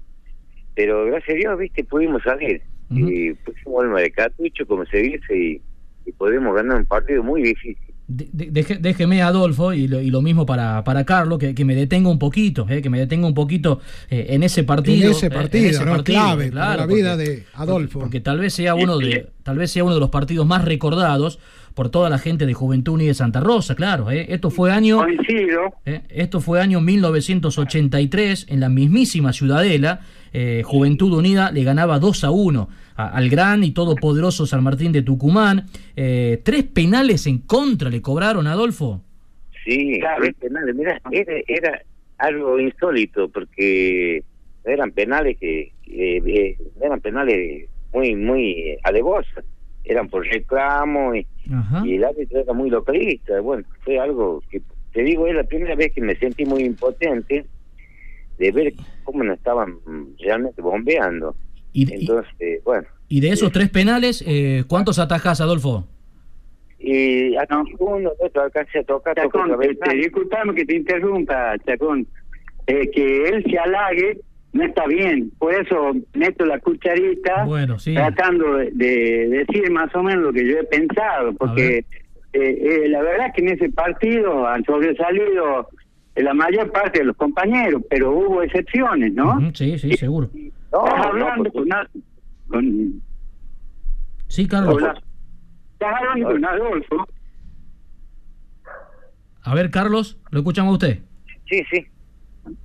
[0.76, 2.62] pero gracias a Dios, viste, pudimos salir.
[2.90, 5.62] Y pusimos alma de catucho, como se dice, y,
[6.06, 11.40] y pudimos ganar un partido muy difícil déjeme, Adolfo, y lo, mismo para, para Carlos,
[11.40, 15.06] que, me detenga un poquito, eh, que me detenga un poquito eh, en ese partido.
[15.06, 18.00] En ese partido, clave la vida de Adolfo.
[18.00, 21.40] Porque, tal vez sea uno de, tal vez sea uno de los partidos más recordados
[21.74, 24.12] por toda la gente de Juventud y de Santa Rosa, claro.
[24.12, 24.28] Eh.
[24.30, 25.06] Esto fue año.
[26.10, 30.02] esto fue año 1983 en la mismísima Ciudadela.
[30.64, 32.70] Juventud Unida le ganaba 2 a 1
[33.10, 35.66] al gran y todopoderoso San Martín de Tucumán.
[35.96, 39.02] Eh, tres penales en contra le cobraron, Adolfo.
[39.66, 40.76] Sí, tres penales.
[40.76, 41.02] Mira,
[41.48, 41.82] era,
[42.18, 44.24] algo insólito porque
[44.64, 49.44] eran penales que eh, eran penales muy muy alevosas
[49.84, 51.26] eran por reclamo y,
[51.90, 54.62] el árbitro era muy localista bueno fue algo que
[54.94, 57.44] te digo es la primera vez que me sentí muy impotente
[58.42, 58.74] de ver
[59.04, 59.78] cómo nos estaban
[60.20, 61.36] realmente bombeando
[61.74, 62.88] y, Entonces, bueno.
[63.08, 65.88] ¿Y de esos eh, tres penales, eh, cuántos atajas, Adolfo?
[66.80, 67.64] Y a no.
[67.80, 69.16] uno, otro alcance a tocar.
[69.16, 72.08] Chacón, te, disculpame que te interrumpa, Chacón.
[72.68, 74.20] Eh, que él se halague
[74.54, 75.32] no está bien.
[75.38, 77.94] Por eso meto la cucharita bueno, sí.
[77.94, 81.34] tratando de, decir más o menos lo que yo he pensado.
[81.34, 81.86] Porque
[82.34, 85.70] eh, la verdad es que en ese partido han sobresalido
[86.16, 89.40] la mayor parte de los compañeros, pero hubo excepciones, ¿no?
[89.54, 90.30] sí, sí, seguro.
[90.72, 91.70] No, estás hablando con,
[92.48, 93.02] con,
[94.28, 94.82] Sí, Carlos.
[95.74, 97.08] Estás hablando con Adolfo.
[99.44, 101.00] A ver, Carlos, ¿lo escuchamos a usted?
[101.50, 101.86] Sí, sí.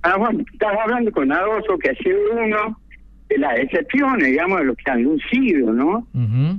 [0.03, 2.79] Ah, bueno, estás hablando con Adolfo, que ha sido uno
[3.27, 6.07] de las excepciones, digamos, de los que han lucido, ¿no?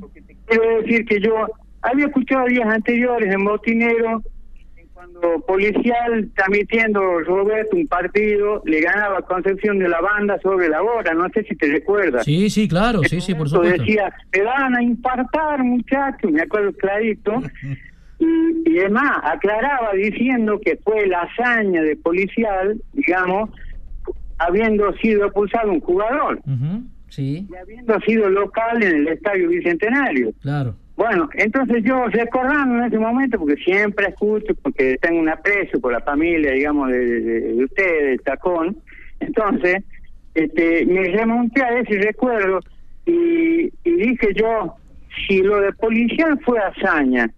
[0.00, 1.46] Porque te quiero decir que yo
[1.82, 4.22] había escuchado días anteriores en Botinero,
[5.46, 11.28] policial transmitiendo Roberto un partido, le ganaba Concepción de la banda sobre la hora, no
[11.30, 12.24] sé si te recuerdas.
[12.24, 13.82] Sí, sí, claro, sí, sí, por supuesto.
[13.82, 17.42] Decía, te van a infartar, muchachos, me acuerdo clarito.
[18.18, 23.50] y, y además aclaraba diciendo que fue la hazaña de policial, digamos,
[24.38, 26.40] habiendo sido expulsado un jugador.
[27.08, 27.46] Sí.
[27.50, 30.32] Y habiendo sido local en el Estadio Bicentenario.
[30.40, 30.74] Claro.
[30.98, 35.92] Bueno, entonces yo recordando en ese momento, porque siempre escucho, porque tengo un aprecio por
[35.92, 38.76] la familia, digamos, de, de, ustedes, de Tacón,
[39.20, 39.84] entonces
[40.34, 42.58] este, me remonté a ese recuerdo
[43.06, 44.74] y, y dije yo,
[45.24, 47.30] si lo de policial fue hazaña,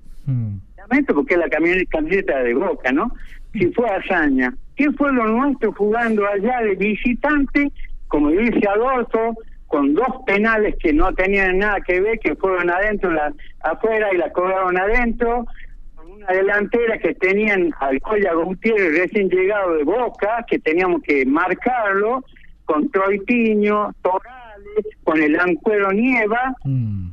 [1.13, 3.13] porque es la camiseta de Boca, ¿no?
[3.53, 7.71] Si fue hazaña, ¿qué fue lo nuestro jugando allá de visitante,
[8.09, 9.37] como dice Adolfo,
[9.71, 14.17] con dos penales que no tenían nada que ver, que fueron adentro, la, afuera y
[14.17, 15.47] la cobraron adentro,
[15.95, 21.25] con una delantera que tenían al Colla Gutiérrez recién llegado de Boca, que teníamos que
[21.25, 22.25] marcarlo,
[22.65, 26.53] con Troitiño, Torales, con el Ancuero Nieva,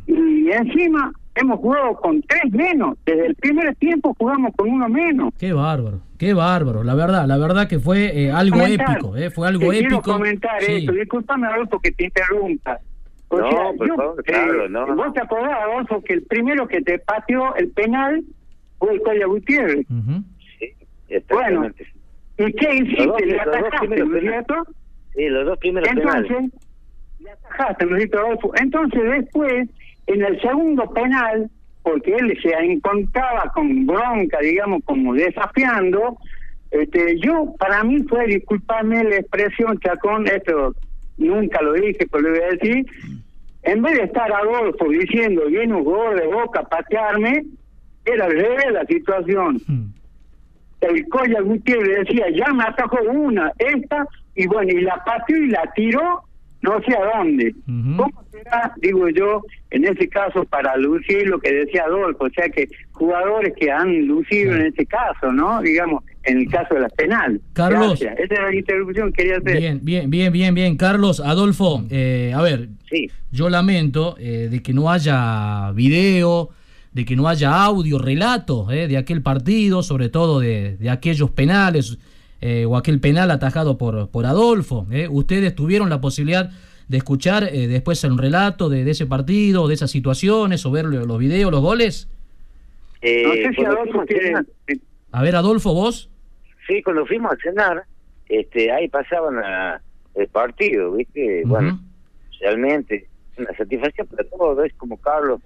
[0.07, 2.97] y encima hemos jugado con tres menos.
[3.05, 5.33] Desde el primer tiempo jugamos con uno menos.
[5.39, 6.83] Qué bárbaro, qué bárbaro.
[6.83, 10.01] La verdad, la verdad que fue eh, algo épico, eh, fue algo te épico.
[10.01, 10.73] Quiero comentar Sí.
[10.77, 12.79] esto, discúlpame Adolfo que te interrumpa.
[13.29, 16.23] O No, sea, por yo, favor, claro, eh, no, Vos te acordás, Adolfo, que el
[16.23, 18.23] primero que te pateó el penal
[18.79, 19.85] fue el Colla Gutiérrez.
[19.89, 20.23] Bueno,
[21.09, 21.87] Exactamente.
[22.37, 23.25] ¿y qué hiciste?
[23.25, 24.45] ¿Le los dos atajaste, primeros no es penales.
[24.47, 24.71] cierto?
[25.15, 26.31] Sí, los dos primeros penales.
[26.31, 26.59] Entonces,
[27.19, 28.51] le atajaste, ¿no es cierto, Adolfo?
[28.55, 29.69] Entonces después,
[30.07, 31.49] en el segundo penal,
[31.83, 36.17] porque él se encontraba con bronca, digamos, como desafiando,
[36.71, 40.75] este, yo, para mí fue, disculparme la expresión, Chacón, esto
[41.17, 42.85] nunca lo dije, pero lo voy a decir,
[43.63, 47.45] en vez de estar Adolfo diciendo, viene un jugador de boca a patearme,
[48.05, 49.61] era al revés la situación.
[50.81, 54.05] El Colla Gutiérrez decía, ya me atajó una, esta,
[54.35, 56.23] y bueno, y la pateó y la tiró,
[56.67, 57.55] no sé a dónde.
[57.65, 59.41] ¿Cómo será, digo yo,
[59.71, 62.25] en ese caso, para lucir lo que decía Adolfo?
[62.25, 65.61] O sea que jugadores que han lucido en ese caso, ¿no?
[65.61, 67.39] Digamos, en el caso de la penal.
[67.53, 67.99] Carlos.
[67.99, 68.19] Gracias.
[68.19, 69.57] Esa era la interrupción que quería hacer.
[69.57, 70.77] Bien, bien, bien, bien, bien.
[70.77, 73.09] Carlos, Adolfo, eh, a ver, Sí.
[73.31, 76.49] yo lamento eh, de que no haya video,
[76.93, 81.29] de que no haya audio, relato eh, de aquel partido, sobre todo de, de aquellos
[81.31, 81.97] penales
[82.41, 84.85] eh, o aquel penal atajado por, por Adolfo.
[84.91, 85.07] eh.
[85.09, 86.51] ¿Ustedes tuvieron la posibilidad
[86.87, 90.85] de escuchar eh, después un relato de, de ese partido, de esas situaciones, o ver
[90.85, 92.07] los videos, los goles?
[93.01, 94.45] Eh, no sé si Adolfo a cenar-
[95.11, 96.09] A ver, Adolfo, vos.
[96.67, 97.83] Sí, cuando fuimos a cenar,
[98.29, 99.81] este, ahí pasaban a-
[100.15, 101.43] el partido, ¿viste?
[101.45, 101.79] Bueno,
[102.39, 103.07] realmente,
[103.37, 105.41] una satisfacción para todos, es como Carlos,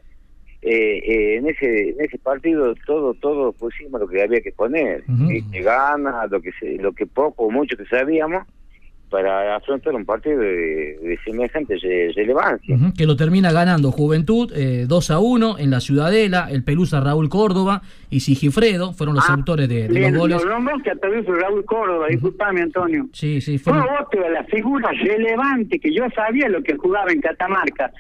[0.62, 5.04] eh, eh, en ese en ese partido todo todo pusimos lo que había que poner,
[5.08, 5.62] ¿viste?
[5.62, 8.46] ganas, lo que se, lo que poco o mucho que sabíamos,
[9.10, 12.78] para afrontar un partido de, de semejante re- relevancia.
[12.98, 17.28] Que lo termina ganando Juventud eh, 2 a 1 en la Ciudadela, el Pelusa Raúl
[17.28, 20.42] Córdoba y Sigifredo fueron los autores de, de los goles.
[20.46, 23.08] los que atraviesa Raúl Córdoba, disculpame Antonio.
[23.12, 27.12] Sí, sí, Fue fueron, otro de las figuras relevantes que yo sabía lo que jugaba
[27.12, 27.92] en Catamarca,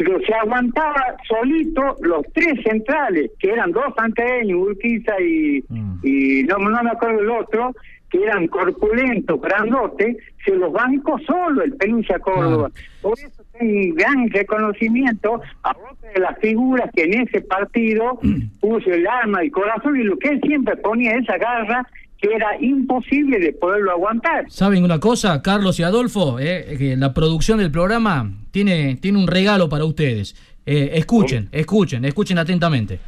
[0.00, 5.62] pero se aguantaba solito los tres centrales, que eran dos santeños, Urquiza y,
[6.02, 7.74] y no, no me acuerdo el otro,
[8.08, 12.70] que eran corpulentos, grandotes, se los bancó solo el Pelusa Córdoba.
[13.02, 18.18] Por eso tengo un gran reconocimiento a otra de las figuras que en ese partido
[18.58, 21.86] puso el alma, el corazón y lo que él siempre ponía esa garra
[22.20, 24.44] que era imposible de poderlo aguantar.
[24.50, 26.38] ¿Saben una cosa, Carlos y Adolfo?
[26.38, 30.36] Eh, que la producción del programa tiene, tiene un regalo para ustedes.
[30.66, 33.00] Eh, escuchen, escuchen, escuchen atentamente.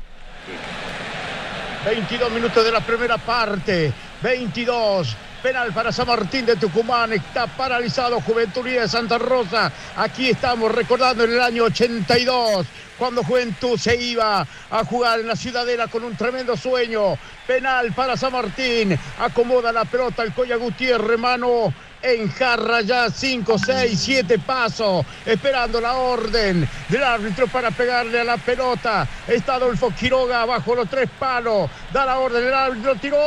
[1.85, 3.93] 22 minutos de la primera parte.
[4.23, 5.17] 22.
[5.43, 7.13] Penal para San Martín de Tucumán.
[7.13, 9.73] Está paralizado Juventud Unida de Santa Rosa.
[9.97, 12.67] Aquí estamos recordando en el año 82.
[13.03, 17.19] Cuando Juventud se iba a jugar en la Ciudadela con un tremendo sueño.
[17.49, 18.97] Penal para San Martín.
[19.19, 25.81] Acomoda la pelota el Coya Gutiérrez, mano en jarra ya 5, 6, 7 pasos, esperando
[25.81, 29.07] la orden del árbitro para pegarle a la pelota.
[29.27, 33.19] Está Adolfo Quiroga bajo los tres palos, da la orden del árbitro, tiró.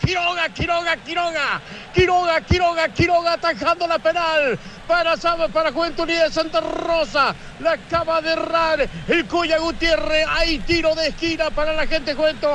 [0.00, 1.60] Quiroga, Quiroga, Quiroga,
[1.94, 4.58] Quiroga, Quiroga, Quiroga, atajando la penal
[4.92, 7.34] para, para Juventud Unida de Santa Rosa.
[7.60, 10.26] La acaba de errar el Cuya Gutiérrez.
[10.28, 12.48] Hay tiro de esquina para la gente Juventud.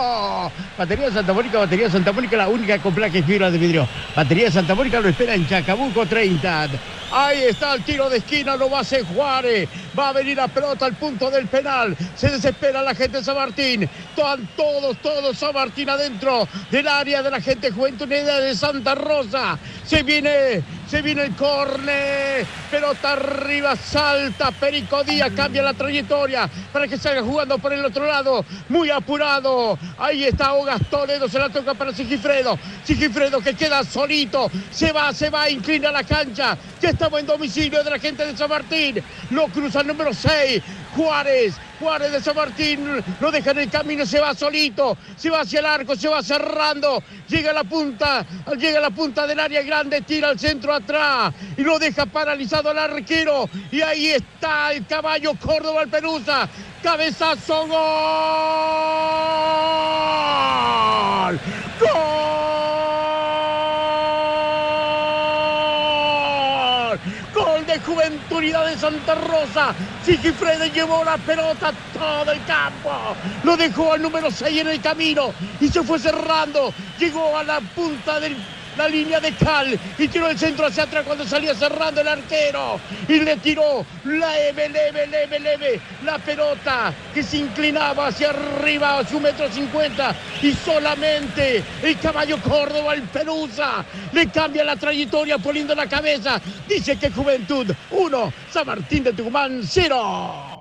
[0.78, 3.58] Batería de Santa Mónica, batería de Santa Mónica, la única con placa y fibra de
[3.58, 3.88] vidrio.
[4.16, 6.68] Batería de Santa Mónica lo espera en Chacabuco 30.
[7.12, 9.70] Ahí está el tiro de esquina, lo va a hacer Juárez.
[9.98, 11.96] Va a venir la pelota al punto del penal.
[12.16, 13.84] Se desespera la gente de San Martín.
[13.84, 19.58] Están todos, todos San Martín adentro del área de la gente Juventud de Santa Rosa.
[19.86, 22.46] Se viene, se viene el córner.
[22.72, 24.52] Pelota arriba, salta.
[24.52, 28.46] Perico Díaz cambia la trayectoria para que salga jugando por el otro lado.
[28.70, 29.78] Muy apurado.
[29.98, 31.28] Ahí está Ogas Toledo.
[31.28, 32.58] Se la toca para Sigifredo.
[32.84, 34.50] Sigifredo que queda solito.
[34.72, 36.58] Se va, se va, inclina la cancha.
[36.82, 39.04] Ya estamos en domicilio de la gente de San Martín.
[39.32, 40.62] Lo cruza el número 6.
[40.98, 45.42] Juárez, Juárez de San Martín, lo deja en el camino, se va solito, se va
[45.42, 48.26] hacia el arco, se va cerrando, llega a la punta,
[48.58, 52.80] llega la punta del área grande, tira al centro atrás y lo deja paralizado al
[52.80, 53.48] arquero.
[53.72, 56.50] Y ahí está el caballo Córdoba Perusa,
[56.82, 57.78] cabezazo, gol.
[61.80, 62.20] ¡Gol!
[67.36, 69.74] Gol de Juventud de Santa Rosa.
[70.06, 72.92] Sigifredo llevó la pelota todo el campo.
[73.44, 76.72] Lo dejó al número 6 en el camino y se fue cerrando.
[77.00, 78.38] Llegó a la punta del
[78.78, 82.80] la línea de Cal y tiró el centro hacia atrás cuando salía cerrando el arquero
[83.08, 89.08] y le tiró leve, leve, leve, leve la pelota que se inclinaba hacia arriba a
[89.08, 95.74] su metro cincuenta y solamente el caballo Córdoba, el Perusa, le cambia la trayectoria poniendo
[95.74, 96.40] la cabeza.
[96.68, 100.58] Dice que Juventud 1, San Martín de Tucumán 0.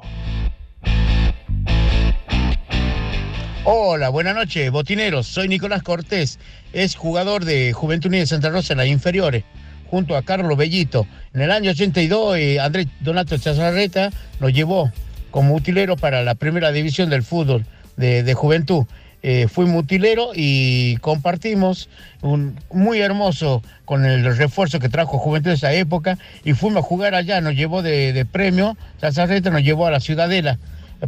[3.68, 5.26] Hola, buenas noches, botineros.
[5.26, 6.38] Soy Nicolás Cortés,
[6.76, 9.44] es jugador de Juventud Unida de Santa Rosa en las inferiores,
[9.88, 11.06] junto a Carlos Bellito.
[11.32, 14.10] En el año 82, eh, Andrés Donato Chazarreta
[14.40, 14.92] nos llevó
[15.30, 17.64] como utilero para la primera división del fútbol
[17.96, 18.84] de, Juventud.
[19.22, 21.88] Eh, fui mutilero y compartimos
[22.20, 26.86] un muy hermoso con el refuerzo que trajo Juventud de esa época y fuimos a
[26.86, 30.58] jugar allá, nos llevó de, de premio, Chazarreta nos llevó a la Ciudadela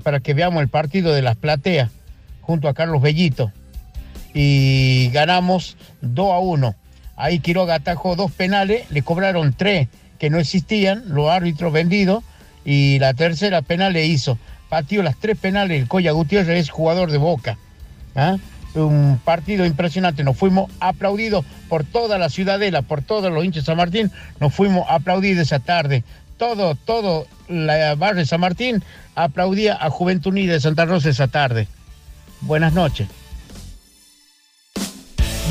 [0.02, 1.90] para que veamos el partido de las plateas
[2.40, 3.52] junto a Carlos Bellito.
[4.40, 6.76] Y ganamos 2 a 1.
[7.16, 9.88] Ahí Quiroga atajó dos penales, le cobraron tres
[10.20, 12.22] que no existían, los árbitros vendidos,
[12.64, 14.38] y la tercera penal le hizo.
[14.68, 17.58] Patió las tres penales, el Coya Gutiérrez es jugador de Boca.
[18.14, 18.36] ¿ah?
[18.76, 23.66] Un partido impresionante, nos fuimos aplaudidos por toda la ciudadela, por todos los hinchas de
[23.66, 26.04] San Martín, nos fuimos aplaudidos esa tarde.
[26.36, 28.84] Todo, todo la barrio de San Martín
[29.16, 31.66] aplaudía a Juventud Unida de Santa Rosa esa tarde.
[32.42, 33.08] Buenas noches.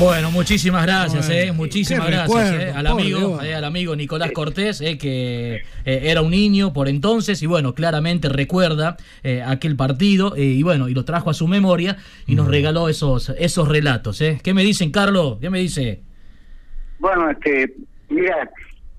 [0.00, 4.96] Bueno, muchísimas gracias, eh, muchísimas gracias eh, al amigo, eh, al amigo Nicolás Cortés, eh,
[4.96, 8.96] que eh, era un niño por entonces y bueno, claramente recuerda
[9.44, 11.96] aquel partido y bueno, y lo trajo a su memoria
[12.28, 14.22] y nos regaló esos esos relatos.
[14.42, 15.38] ¿Qué me dicen, Carlos?
[15.40, 16.00] ¿Qué me dice?
[17.00, 17.74] Bueno, este,
[18.08, 18.48] mira,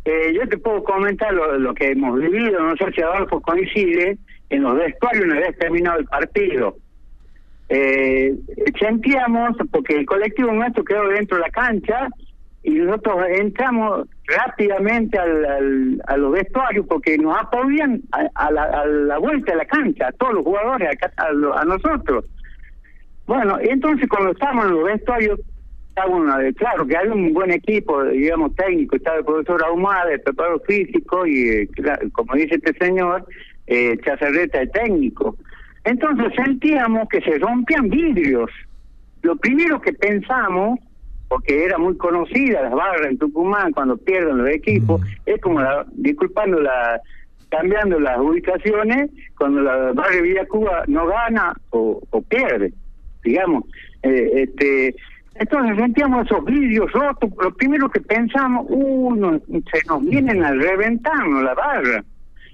[0.05, 4.17] yo te puedo comentar lo, lo, que hemos vivido, no sé si Adolfo coincide,
[4.49, 6.75] en los vestuarios una vez terminado el partido
[7.69, 8.35] eh,
[9.71, 12.09] porque el colectivo nuestro quedó dentro de la cancha
[12.63, 19.57] y nosotros entramos rápidamente al, a los vestuarios porque nos aplaudían a, la, vuelta de
[19.59, 22.25] la cancha, a todos los jugadores, a, nosotros.
[23.25, 25.39] Bueno, entonces cuando estábamos en los vestuarios,
[26.55, 31.25] claro que hay un buen equipo, digamos, técnico, estaba el profesor Ahumada, el preparador físico
[31.25, 31.69] y, eh,
[32.13, 33.25] como dice este señor,
[33.67, 35.37] eh, Chazarreta, el técnico.
[35.83, 38.49] Entonces sentíamos que se rompían vidrios.
[39.21, 40.79] Lo primero que pensamos,
[41.27, 45.05] porque era muy conocida las barras en Tucumán cuando pierden los equipos, mm.
[45.25, 47.01] es como, la, disculpando la,
[47.49, 52.73] cambiando las ubicaciones, cuando la barra Villa Cuba no gana o, pierde,
[53.23, 53.65] digamos.
[54.03, 54.95] Eh, este
[55.39, 59.39] entonces sentíamos esos vidrios rotos, lo primero que pensamos, uh,
[59.71, 62.03] se nos vienen a reventarnos la barra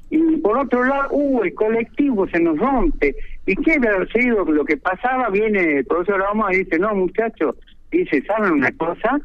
[0.10, 3.16] y por otro lado, uh, el colectivo se nos rompe.
[3.45, 5.30] ¿Y qué haber sido lo que pasaba?
[5.30, 7.56] Viene el profesor Ramos y dice, no, muchachos,
[7.91, 9.20] dice, ¿saben una cosa?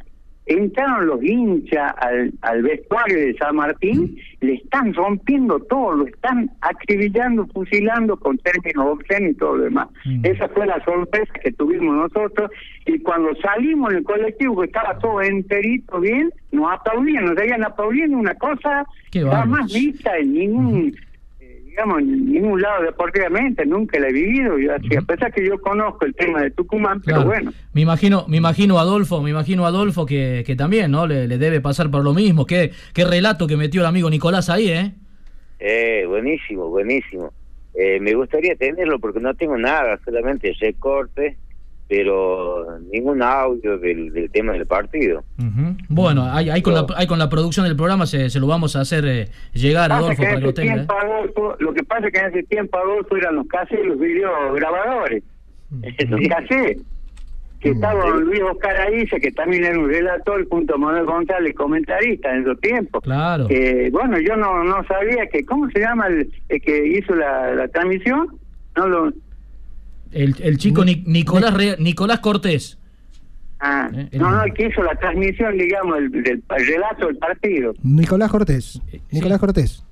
[0.50, 6.50] Entraron los hinchas al, al vestuario de San Martín, le están rompiendo todo, lo están
[6.60, 9.88] acribillando, fusilando con términos obscenos y todo lo demás.
[10.04, 10.24] Mm.
[10.24, 12.50] Esa fue la sorpresa que tuvimos nosotros
[12.86, 17.64] y cuando salimos en el colectivo que estaba todo enterito bien, nos aplaudían, nos seguían
[17.64, 20.88] aplaudiendo una cosa jamás vista en ningún...
[20.88, 21.09] Eh,
[21.70, 24.58] digamos, en ningún lado deportivamente, nunca la he vivido.
[24.58, 27.52] Yo, así, A pesar que yo conozco el tema de Tucumán, pero bueno.
[27.72, 31.06] Me imagino, me imagino Adolfo, me imagino Adolfo que, que también, ¿no?
[31.06, 32.44] Le, le, debe pasar por lo mismo.
[32.44, 34.92] Qué, qué relato que metió el amigo Nicolás ahí, ¿eh?
[35.60, 37.32] Eh, buenísimo, buenísimo.
[37.74, 41.36] Eh, me gustaría tenerlo porque no tengo nada, solamente recorte
[41.90, 45.24] pero ningún audio del, del tema del partido.
[45.88, 48.76] Bueno, ahí, ahí, con la, ahí con la producción del programa se, se lo vamos
[48.76, 50.74] a hacer eh, llegar a Adolfo para que lo tenga.
[50.74, 53.98] Tiempo, Adolfo, lo que pasa es que en ese tiempo Adolfo eran los cassettes, los
[53.98, 55.24] videograbadores,
[56.08, 56.80] los cassettes,
[57.58, 62.32] que estaba Luis Oscar Aiza, que también era un relator, junto a Manuel González, comentarista
[62.32, 63.02] en esos tiempos.
[63.02, 63.48] Claro.
[63.48, 67.52] Que, bueno, yo no no sabía que, ¿cómo se llama el, el que hizo la,
[67.52, 68.28] la transmisión?
[68.76, 69.12] No lo
[70.12, 72.78] el, el chico Nicolás Nicolás Cortés.
[73.60, 77.74] Ah, eh, no, no, el que hizo la transmisión, digamos, el, del relato del partido.
[77.82, 78.80] Nicolás Cortés.
[79.10, 79.84] Nicolás Cortés.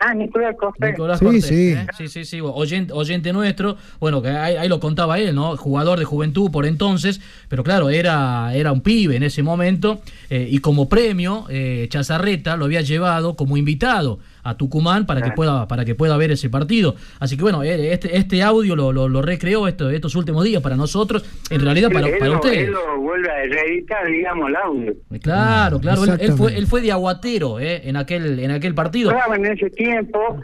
[0.00, 0.90] Ah, Nicolás Cortés.
[0.90, 1.70] Nicolás sí, Cortés, sí.
[1.70, 1.86] ¿eh?
[1.96, 5.56] sí, sí, sí, oyente, oyente nuestro, bueno, que ahí, ahí, lo contaba él, ¿no?
[5.56, 10.00] Jugador de juventud por entonces, pero claro, era, era un pibe en ese momento,
[10.30, 15.30] eh, y como premio, eh, Chazarreta lo había llevado como invitado a Tucumán para que
[15.32, 16.94] pueda para que pueda ver ese partido.
[17.20, 20.62] Así que bueno, eh, este este audio lo, lo, lo recreó esto, estos últimos días
[20.62, 22.68] para nosotros, en realidad para, para ustedes.
[22.68, 24.94] Él lo vuelve a reeditar, digamos, el audio.
[25.22, 29.10] Claro, claro, él, él, fue él fue de aguatero eh, en aquel en aquel partido.
[29.10, 30.42] Claro, en ese tiempo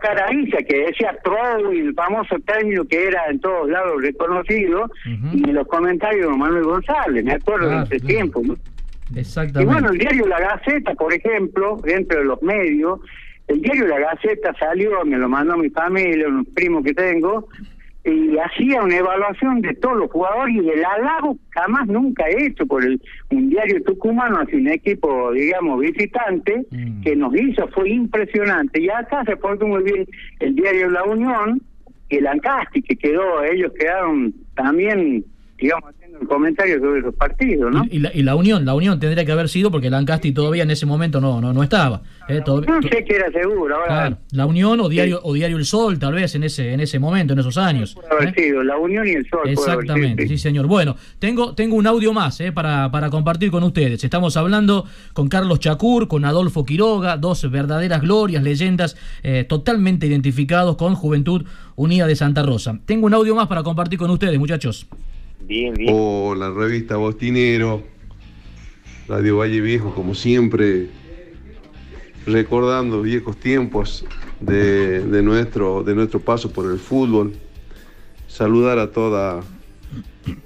[0.00, 5.30] Caraíza, que decía Troll, el famoso término que era en todos lados reconocido, uh -huh.
[5.32, 8.14] y en los comentarios de Manuel González, me acuerdo Claro, de ese claro.
[8.16, 8.42] tiempo.
[8.44, 8.56] ¿no?
[9.14, 9.72] Y Exactamente.
[9.72, 13.00] bueno, el diario La Gaceta, por ejemplo, dentro de los medios,
[13.48, 17.48] el diario La Gaceta salió, me lo mandó mi familia, un primo que tengo,
[18.04, 22.84] y hacía una evaluación de todos los jugadores y el halago jamás nunca hecho por
[22.84, 23.00] el,
[23.30, 26.66] un diario tucumano hacia un equipo, digamos, visitante,
[27.04, 28.82] que nos hizo, fue impresionante.
[28.82, 30.06] Y acá se portó muy bien
[30.40, 31.62] el diario La Unión
[32.08, 35.24] y el Ancasti, que quedó, ellos quedaron también,
[35.58, 35.94] digamos,
[36.26, 37.84] comentario sobre esos partidos, ¿no?
[37.90, 40.70] Y la, y la unión, la unión tendría que haber sido porque Lancasti todavía en
[40.70, 42.02] ese momento no no, no estaba.
[42.28, 45.64] eh, No sé que era seguro, ahora Claro, la Unión o diario o diario El
[45.64, 47.94] Sol, tal vez en ese en ese momento, en esos años.
[47.94, 49.40] puede haber sido, La Unión y el Sol.
[49.42, 50.28] puede haber sido, Exactamente, sí.
[50.30, 50.66] sí señor.
[50.66, 54.02] Bueno, tengo tengo un audio más eh, para, para compartir con ustedes.
[54.04, 60.76] Estamos hablando con Carlos Chacur, con Adolfo Quiroga, dos verdaderas glorias, leyendas eh, totalmente identificados
[60.76, 61.44] con Juventud
[61.76, 62.78] Unida de Santa Rosa.
[62.86, 64.86] Tengo un audio más para compartir con ustedes, muchachos.
[65.46, 66.38] Bien, bien.
[66.38, 67.82] La revista Bostinero,
[69.08, 70.88] Radio Valle Viejo, como siempre,
[72.26, 74.04] recordando viejos tiempos
[74.40, 77.34] de, de nuestro, de nuestro paso por el fútbol.
[78.28, 79.40] Saludar a toda,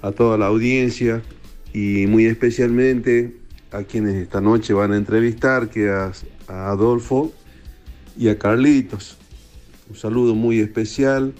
[0.01, 1.21] a toda la audiencia
[1.73, 3.37] y muy especialmente
[3.71, 6.11] a quienes esta noche van a entrevistar, que a
[6.47, 7.31] Adolfo
[8.17, 9.17] y a Carlitos.
[9.89, 11.33] Un saludo muy especial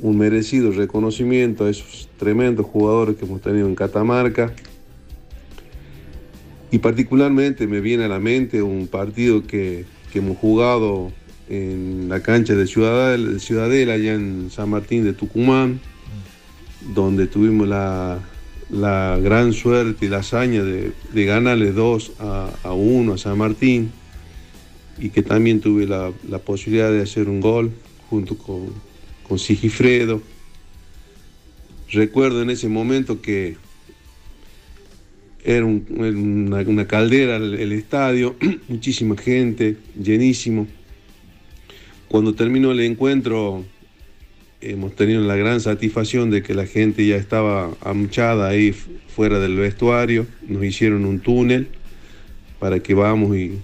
[0.00, 4.52] un merecido reconocimiento a esos tremendos jugadores que hemos tenido en Catamarca.
[6.70, 11.10] Y particularmente me viene a la mente un partido que, que hemos jugado
[11.48, 15.80] en la cancha de Ciudadela, allá en San Martín de Tucumán,
[16.94, 18.18] donde tuvimos la,
[18.70, 23.38] la gran suerte y la hazaña de, de ganarle 2 a, a 1 a San
[23.38, 23.90] Martín
[24.98, 27.72] y que también tuve la, la posibilidad de hacer un gol
[28.10, 28.66] junto con,
[29.28, 30.22] con Sigifredo.
[31.90, 33.56] Recuerdo en ese momento que
[35.44, 35.86] era un-
[36.68, 38.36] una, caldera el, estadio,
[38.68, 40.66] muchísima gente, llenísimo.
[42.08, 43.64] Cuando terminó el encuentro,
[44.60, 49.56] hemos tenido la gran satisfacción de que la gente ya estaba amuchada ahí fuera del
[49.56, 50.26] vestuario.
[50.46, 51.68] Nos hicieron un túnel
[52.58, 53.58] para que vamos y,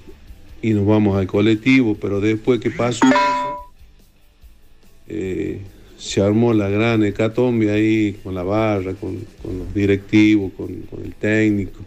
[0.63, 3.01] y nos vamos al colectivo, pero después que pasó
[5.09, 5.61] eh,
[5.97, 9.15] se armó la gran hecatombe ahí con la barra, con,
[9.45, 11.81] los directivos, con, el técnico.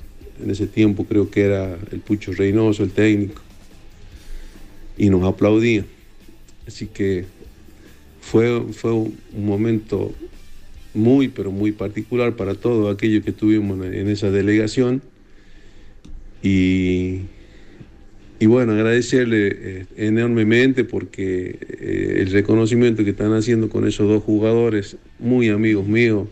[0.44, 3.42] En ese tiempo creo que era el Pucho Reynoso el técnico.
[4.98, 5.86] Y nos aplaudían.
[6.68, 7.26] Así que
[8.22, 10.14] fue, fue un momento
[10.94, 15.02] muy, pero muy particular para todos aquellos que estuvimos en, en esa delegación.
[16.42, 17.22] Y,
[18.40, 24.24] y bueno, agradecerle eh, enormemente porque eh, el reconocimiento que están haciendo con esos dos
[24.24, 26.28] jugadores, muy amigos míos,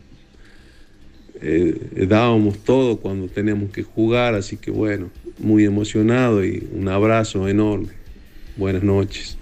[1.42, 5.10] eh, dábamos todo cuando teníamos que jugar, así que bueno,
[5.40, 7.90] muy emocionado y un abrazo enorme.
[8.58, 9.38] Buenas noches.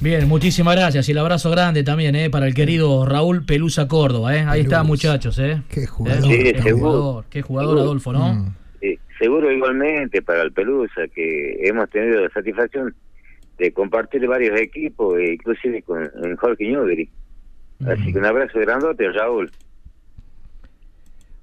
[0.00, 4.36] Bien, muchísimas gracias y el abrazo grande también eh, para el querido Raúl Pelusa Córdoba.
[4.36, 4.44] Eh.
[4.46, 5.38] Ahí está, muchachos.
[5.38, 5.62] Eh.
[5.68, 6.30] Qué jugador.
[6.30, 6.76] Sí, qué seguro.
[6.76, 8.34] jugador, qué jugador Adolfo, ¿no?
[8.34, 8.54] Mm.
[9.18, 12.94] Seguro igualmente para el Pelusa, que hemos tenido la satisfacción
[13.58, 17.08] de compartir varios equipos, e inclusive con en Jorge Newbery.
[17.86, 19.50] Así que un abrazo grandote, Raúl.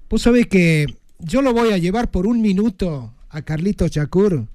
[0.10, 0.88] Vos sabés que
[1.20, 4.46] yo lo voy a llevar por un minuto a Carlito Chacur.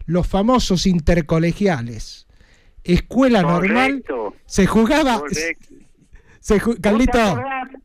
[0.06, 2.26] Los famosos intercolegiales.
[2.82, 4.02] Escuela normal.
[4.46, 5.22] Se jugaba.
[6.42, 7.18] Se Carlito.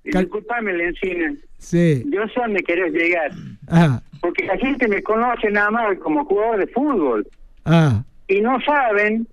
[0.03, 1.35] Disculpame, Lencina.
[1.59, 2.03] Sí.
[2.07, 3.31] Yo sé dónde querés llegar.
[3.67, 4.01] Ah.
[4.19, 7.27] Porque la gente me conoce nada más como jugador de fútbol.
[7.65, 8.03] Ah.
[8.27, 9.27] Y no saben.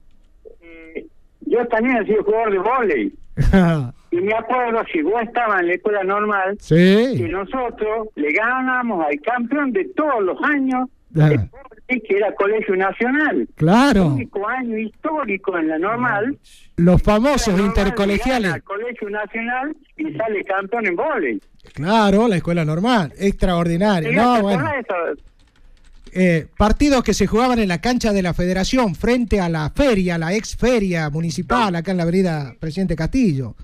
[0.61, 1.07] Eh,
[1.41, 3.13] yo también he sido jugador de vóley.
[4.11, 7.15] Y me acuerdo, si vos estabas en la escuela normal, sí.
[7.17, 10.89] que nosotros le ganábamos al campeón de todos los años,
[11.87, 13.47] Que era Colegio Nacional.
[13.55, 14.07] Claro.
[14.07, 16.39] El único año histórico en la normal.
[16.77, 18.63] Los famosos normal intercolegiales.
[18.63, 21.41] Colegio Nacional y sale campeón en vóley.
[21.75, 23.13] Claro, la escuela normal.
[23.19, 24.11] Extraordinario.
[24.11, 24.69] ¿Sí, No, bueno.
[26.17, 30.17] Eh, partidos que se jugaban en la cancha de la Federación frente a la feria,
[30.17, 33.57] la ex feria municipal, acá en la avenida Presidente Castillo.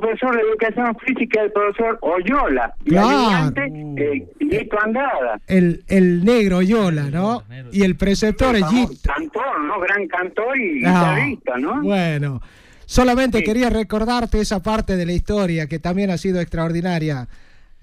[0.00, 2.74] Profesor de Educación Física, el profesor Oyola.
[2.84, 3.08] Y Claro.
[3.08, 5.40] adelante, eh, Lito Andrada.
[5.46, 7.42] El, el negro Yola, ¿no?
[7.72, 8.92] Y el preceptor es Gito.
[9.04, 9.78] Cantor, ¿no?
[9.80, 11.82] Gran cantor y Ah, guitarrista, ¿no?
[11.82, 12.40] Bueno,
[12.86, 17.28] solamente quería recordarte esa parte de la historia que también ha sido extraordinaria.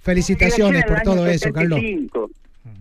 [0.01, 1.79] Felicitaciones por el todo eso, Carlos.
[1.79, 2.29] 75,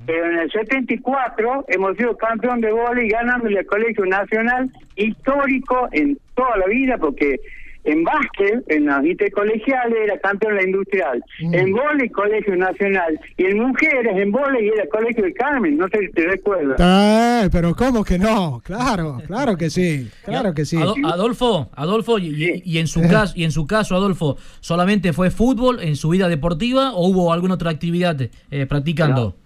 [0.06, 6.18] Pero en el 74 hemos sido campeón de vóley ganándole al Colegio Nacional histórico en
[6.34, 7.38] toda la vida porque
[7.84, 11.54] en básquet, en las intercolegiales era campeón de la industrial, Mm.
[11.54, 15.98] en vóley Colegio Nacional y en mujeres en vóley era Colegio del Carmen, no sé
[16.00, 16.76] si te recuerdas.
[16.78, 18.60] Ah, pero ¿cómo que no?
[18.64, 20.76] Claro, claro que sí, claro que sí.
[20.76, 25.12] Ado- Adolfo, Adolfo, y, y- y en su caso, y en su caso, Adolfo, ¿solamente
[25.12, 28.16] fue fútbol en su vida deportiva o hubo alguna otra actividad
[28.50, 29.36] eh, practicando?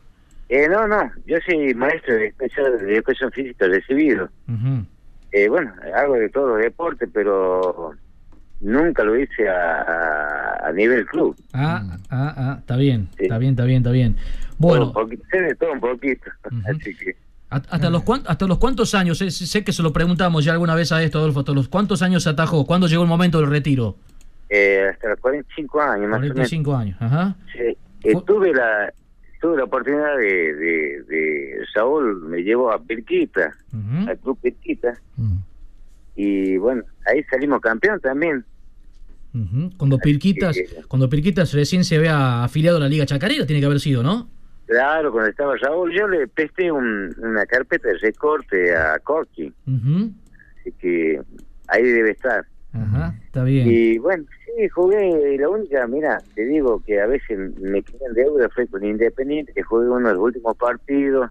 [0.49, 4.29] Eh, no, no, yo soy maestro de, especial de educación física recibido.
[4.49, 4.85] Ujú.
[5.33, 7.95] Eh, bueno, hago de todo deporte, pero
[8.65, 11.37] nunca lo hice a, a- a nivel club.
[11.53, 14.17] Ah, ah, ah, está bien, está bien, está bien, está bien.
[14.59, 16.31] Bueno, Todo un poquito, sé de todo un poquito.
[16.69, 17.17] Así que,
[17.51, 19.19] ¿a- ¿hasta los, cuan- hasta los cuántos años?
[19.19, 22.01] Sé, sé que se lo preguntamos ya alguna vez a esto, Adolfo, ¿hasta los cuántos
[22.03, 22.65] años se atajó?
[22.67, 23.97] ¿Cuándo llegó el momento del retiro?
[24.51, 26.35] eh, hasta los 45 años más o menos.
[26.35, 27.35] 45 años, ajá.
[27.53, 28.93] Sí, eh, tuve la
[29.41, 33.53] tuve la oportunidad de, de, de Saúl me llevó a Pirquita,
[34.07, 34.95] al club Pirquita,
[36.17, 38.45] y bueno, ahí salimos campeón también.
[39.35, 39.71] Ujú.
[39.77, 40.57] Cuando Pirquitas,
[40.89, 44.29] cuando Pirquitas recién se había afiliado a la Liga Chacarera, tiene que haber sido, ¿no?
[44.67, 49.53] Claro, cuando estaba Saúl, yo le presté un- una carpeta de recorte a Corky,
[50.61, 51.21] así que
[51.69, 52.47] ahí debe estar.
[52.73, 53.69] Ajá, está bien.
[53.71, 58.15] Y bueno, sí, jugué, la única, mira, te digo que a veces me quedé en
[58.15, 61.31] deuda fue con Independiente, que jugué uno de los últimos partidos,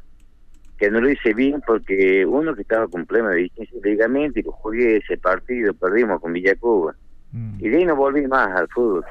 [0.78, 3.50] que no lo hice bien porque uno que estaba con problema de
[3.84, 6.96] ligamento y jugué ese partido, perdimos con Villacuba.
[7.60, 9.04] Y de ahí no volví más al fútbol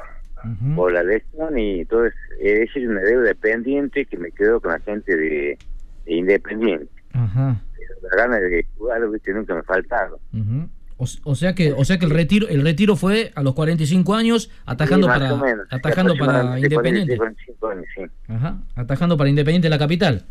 [0.75, 4.81] por la lesión y entonces es decir, una deuda pendiente que me quedó con la
[4.81, 5.59] gente de,
[6.05, 6.89] de Independiente.
[7.13, 7.61] Ajá.
[8.03, 10.19] Las ganas de jugar, viste, nunca me faltaron.
[10.33, 10.69] ujú.
[10.99, 14.15] O, o sea que, o sea que el retiro, el retiro fue a los 45
[14.15, 17.17] años, atajando Sí, para, menos, atajando para Independiente.
[17.17, 18.03] 45 años, sí.
[18.29, 20.25] Ajá, atajando para Independiente de la capital.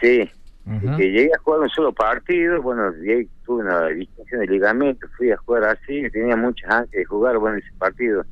[0.00, 0.28] Sí,
[0.96, 5.30] Que llegué a jugar un solo partido, bueno, ahí tuve una distinción de ligamento, fui
[5.30, 8.24] a jugar así, tenía muchas ansias de jugar, bueno, ese partido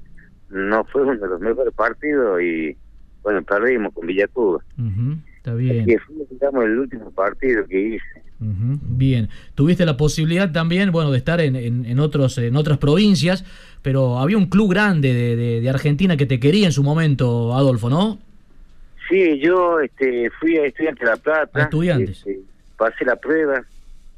[0.50, 2.76] no fue uno de los mejores partidos y,
[3.22, 4.62] bueno, perdimos con Villacuba.
[4.78, 5.86] Ujú, Está bien.
[5.86, 8.22] Que fue, digamos, el último partido que hice.
[8.40, 13.44] Bien, tuviste la posibilidad también, bueno, de estar en, en, en otros en otras provincias,
[13.82, 17.54] pero había un club grande de, de- de Argentina que te quería en su momento,
[17.54, 18.18] Adolfo, ¿no?
[19.08, 21.62] Sí, yo este, fui a Estudiantes de La Plata.
[21.62, 22.18] Estudiantes.
[22.18, 22.40] este,
[22.76, 23.64] pasé la prueba,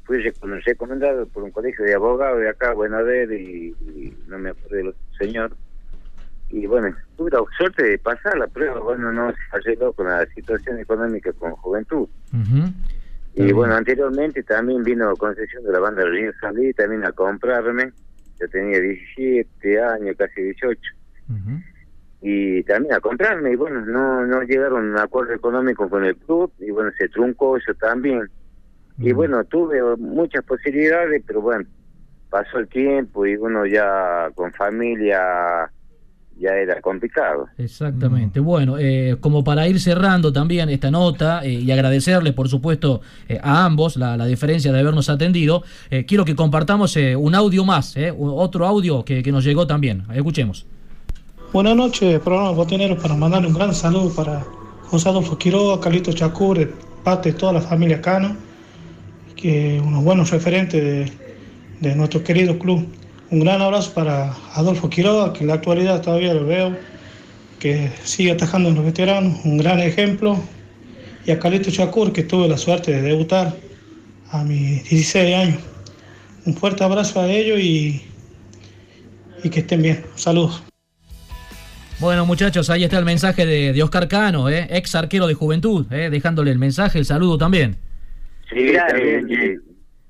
[0.03, 4.49] fui recom- recomendado por un colegio de abogados de acá, Buenaver, y, y no me
[4.49, 5.55] acuerdo del otro señor.
[6.49, 9.37] Y bueno, tuve la suerte de pasar la prueba, bueno, no se
[9.93, 12.09] con la situación económica con juventud.
[13.33, 17.93] Y bueno, anteriormente también vino concesión de la banda Río Salí también a comprarme.
[18.41, 20.81] Yo tenía 17 años, casi 18.
[22.21, 26.15] Y también a comprarme y bueno no no llegaron a un acuerdo económico con el
[26.15, 28.29] club y bueno se truncó eso también
[28.99, 31.65] y bueno tuve muchas posibilidades pero bueno
[32.29, 35.71] pasó el tiempo y bueno ya con familia
[36.41, 37.47] ya era complicado.
[37.57, 38.39] Exactamente.
[38.39, 43.39] Bueno, eh, como para ir cerrando también esta nota eh, y agradecerles, por supuesto, eh,
[43.41, 45.63] a ambos la, la, diferencia de habernos atendido,
[46.07, 50.03] quiero que compartamos un audio más, otro audio que, que, nos llegó también.
[50.13, 50.65] Escuchemos.
[51.53, 54.47] Buenas noches, programa Botinero, para mandarle un gran saludo para
[54.83, 56.73] José Adolfo Quiroga, Carlito Chacur,
[57.03, 58.37] parte de toda la familia Cano,
[59.35, 61.11] que unos buenos referentes
[61.81, 62.87] de, nuestro querido club.
[63.31, 66.77] Un gran abrazo para Adolfo Quiroga, que en la actualidad todavía lo veo,
[67.59, 70.37] que sigue atajando en los veteranos, un gran ejemplo.
[71.25, 73.57] Y a Calito Chacur, que tuve la suerte de debutar
[74.29, 75.59] a mis 16 años.
[76.45, 78.03] Un fuerte abrazo a ellos y,
[79.43, 80.05] y que estén bien.
[80.15, 80.70] Saludos.
[82.01, 84.65] Bueno, muchachos, ahí está el mensaje de, de Oscar Cano, ¿eh?
[84.71, 86.09] ex arquero de juventud, ¿eh?
[86.09, 87.75] dejándole el mensaje, el saludo también.
[88.49, 89.61] Sí, también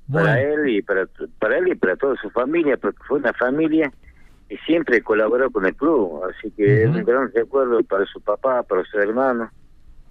[0.09, 1.05] para él y para,
[1.37, 3.91] para él y para toda su familia, porque fue una familia
[4.47, 8.63] que siempre colaboró con el club, así que es un gran recuerdo para su papá,
[8.63, 9.51] para su hermano,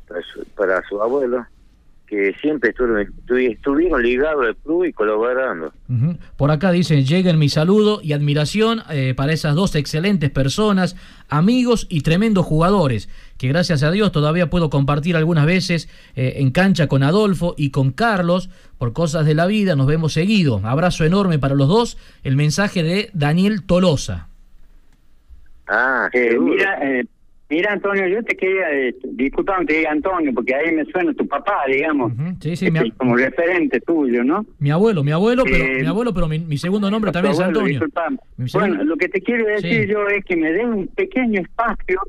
[0.06, 1.46] para su, para su abuelo,
[2.10, 5.72] que siempre estuvieron, estuvieron ligados al club y colaborando.
[6.36, 10.96] Por acá dicen, lleguen mi saludo y admiración eh, para esas dos excelentes personas,
[11.28, 13.08] amigos y tremendos jugadores
[13.40, 17.70] que gracias a Dios todavía puedo compartir algunas veces eh, en cancha con Adolfo y
[17.70, 18.50] con Carlos.
[18.76, 20.60] Por cosas de la vida nos vemos seguido.
[20.64, 21.96] Abrazo enorme para los dos.
[22.22, 24.28] El mensaje de Daniel Tolosa.
[25.68, 27.06] Ah, eh, mira, eh,
[27.50, 31.26] mira Antonio, yo te quería, eh, disculpame, te diga Antonio, porque ahí me suena tu
[31.26, 32.12] papá, digamos.
[32.40, 34.46] Sí, sí, este, como referente tuyo, ¿no?
[34.58, 37.80] Mi abuelo, mi abuelo, pero mi abuelo, pero mi, segundo nombre también es Antonio.
[38.52, 42.00] Bueno, lo que te quiero decir yo es que me den un pequeño espacio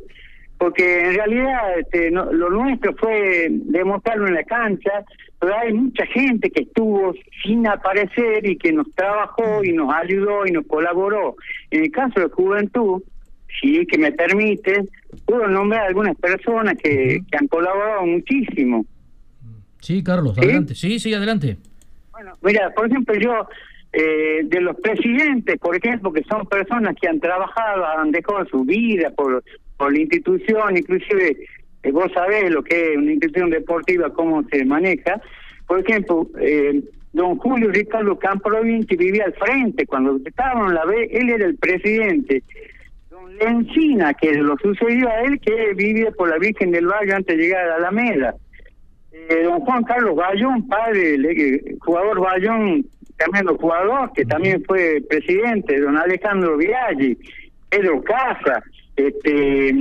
[0.62, 4.92] porque en realidad este, lo nuestro fue demostrarlo en la cancha,
[5.40, 10.46] pero hay mucha gente que estuvo sin aparecer y que nos trabajó y nos ayudó
[10.46, 11.36] y nos colaboró.
[11.72, 13.02] En el caso de Juventud,
[13.60, 14.86] si que me permite,
[15.26, 18.86] puedo nombrar algunas personas que, han colaborado muchísimo.
[19.80, 20.76] Sí, Carlos, adelante.
[20.76, 21.58] Sí, sí, adelante.
[22.12, 23.48] Bueno, mira, por ejemplo, yo,
[23.94, 28.64] eh, de los presidentes, por ejemplo, que son personas que han trabajado, han dejado su
[28.64, 29.44] vida por
[29.82, 31.36] por la institución, inclusive
[31.82, 35.20] eh, vos sabés lo que es una institución deportiva, cómo se maneja.
[35.66, 36.84] Por ejemplo, eh,
[37.14, 41.46] don Julio Ricardo Camprovin, que vivía al frente, cuando estábamos en la B, él era
[41.48, 42.44] el presidente.
[43.22, 47.38] Don Lencina, que lo sucedió a él, que vivía por la Virgen del Valle antes
[47.38, 48.36] de llegar a la Alameda.
[49.12, 52.86] Eh, don Juan Carlos Bayón, padre, el jugador Bayón,
[53.18, 57.18] tremendo jugador, que también fue presidente, don Alejandro Viaggi,
[57.70, 58.64] Pedro Casa,
[58.96, 59.74] este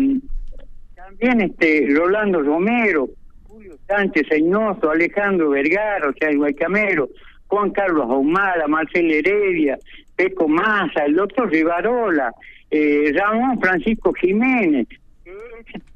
[0.95, 3.09] también este Rolando Romero,
[3.49, 7.09] Julio Sánchez Einoso, Alejandro Vergara, o sea, el Guaycamero,
[7.47, 9.79] Juan Carlos Ahumada, Marcel Heredia,
[10.17, 12.33] Peco Massa, el doctor Rivarola,
[12.71, 14.87] eh, Ramón Francisco Jiménez.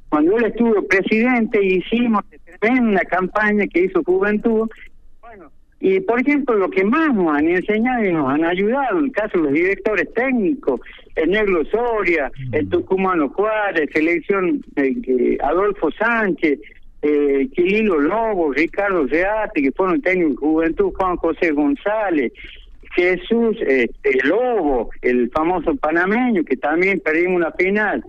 [0.09, 2.25] Cuando él estuvo presidente hicimos
[2.71, 4.69] una campaña que hizo Juventud
[5.81, 9.13] y, por ejemplo, lo que más nos han enseñado y nos han ayudado, en el
[9.13, 10.81] caso de los directores técnicos,
[11.15, 16.59] el Negro Soria, el Tucumano Juárez, selección eh, Adolfo Sánchez,
[17.03, 22.33] eh, Quililo Lobo, Ricardo Reate, que fueron técnicos de juventud, Juan José González,
[22.95, 28.05] Jesús este, Lobo, el famoso panameño, que también perdimos una final,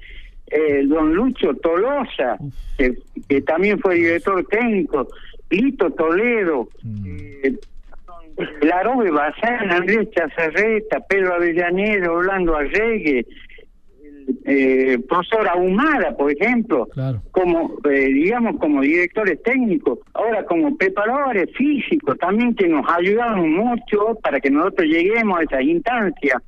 [0.47, 2.37] el don Lucho Tolosa,
[2.77, 2.95] que,
[3.27, 5.07] que también fue director técnico,
[5.49, 7.05] Lito Toledo, mm.
[7.43, 7.55] eh,
[8.61, 13.25] Larobe Bazán, Andrés Chazarreta, Pedro Avellaneda, Orlando Arregue,
[14.45, 16.87] eh, profesor Ahumada, por ejemplo,
[17.31, 24.17] como eh, digamos como directores técnicos, ahora como preparadores físicos, también que nos ayudaron mucho
[24.21, 26.41] para que nosotros lleguemos a esa instancia.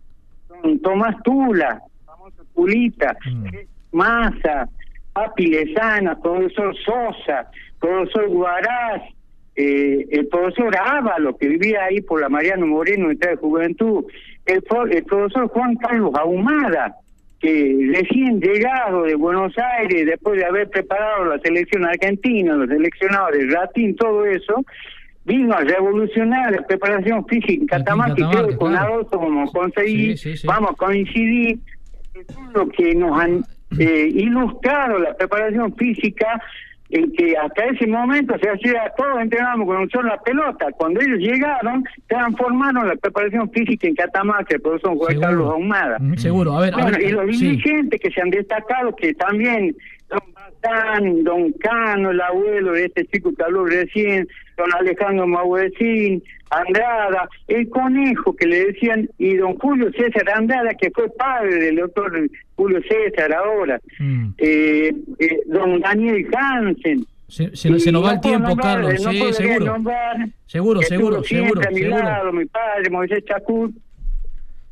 [0.82, 3.96] Tomás Tula, famoso Tulita, mm.
[3.96, 4.68] Massa,
[5.14, 7.50] Papi Lezana, profesor Sosa,
[7.80, 9.04] profesor Guaraz,
[9.56, 14.06] eh, el profesor Ávalo, que vivía ahí por la Mariano Moreno de Juventud,
[14.46, 16.96] el, el profesor Juan Carlos Ahumada,
[17.40, 23.32] que recién llegado de Buenos Aires, después de haber preparado la selección argentina, los seleccionados
[23.34, 24.66] de Ratín, todo eso,
[25.26, 29.54] vino a revolucionar la preparación física en Catamarca, y creo que con Adolfo vamos a
[29.54, 31.60] conseguir, vamos a coincidir,
[32.54, 33.44] lo que nos han
[33.78, 36.42] eh, ilustrado la preparación física
[36.90, 40.68] en que hasta ese momento se hacía todos entrenábamos con un solo la pelota.
[40.78, 45.98] Cuando ellos llegaron, transformaron la preparación física en Catamarca, el profesor Juan Carlos Ahumada.
[46.16, 47.48] Seguro, a ver, a ver, y los sí.
[47.48, 49.76] dirigentes que se han destacado, que también
[50.10, 50.20] Don
[51.24, 54.28] Don Cano, el abuelo de este chico que habló recién,
[54.58, 60.90] Don Alejandro Maurecín, Andrada, el conejo que le decían, y Don Julio César Andrada, que
[60.92, 64.30] fue padre del doctor Julio César ahora, Mm.
[64.38, 67.06] eh, eh, Don Daniel Hansen.
[67.28, 69.04] Se, se- se nos va el no tiempo, Carlos.
[69.04, 69.66] no Sí, seguro.
[69.66, 70.16] nombrar,
[70.46, 71.98] Seguro, seguro, seguro, a mi seguro.
[72.02, 73.70] lado, mi padre, Moisés Chacur,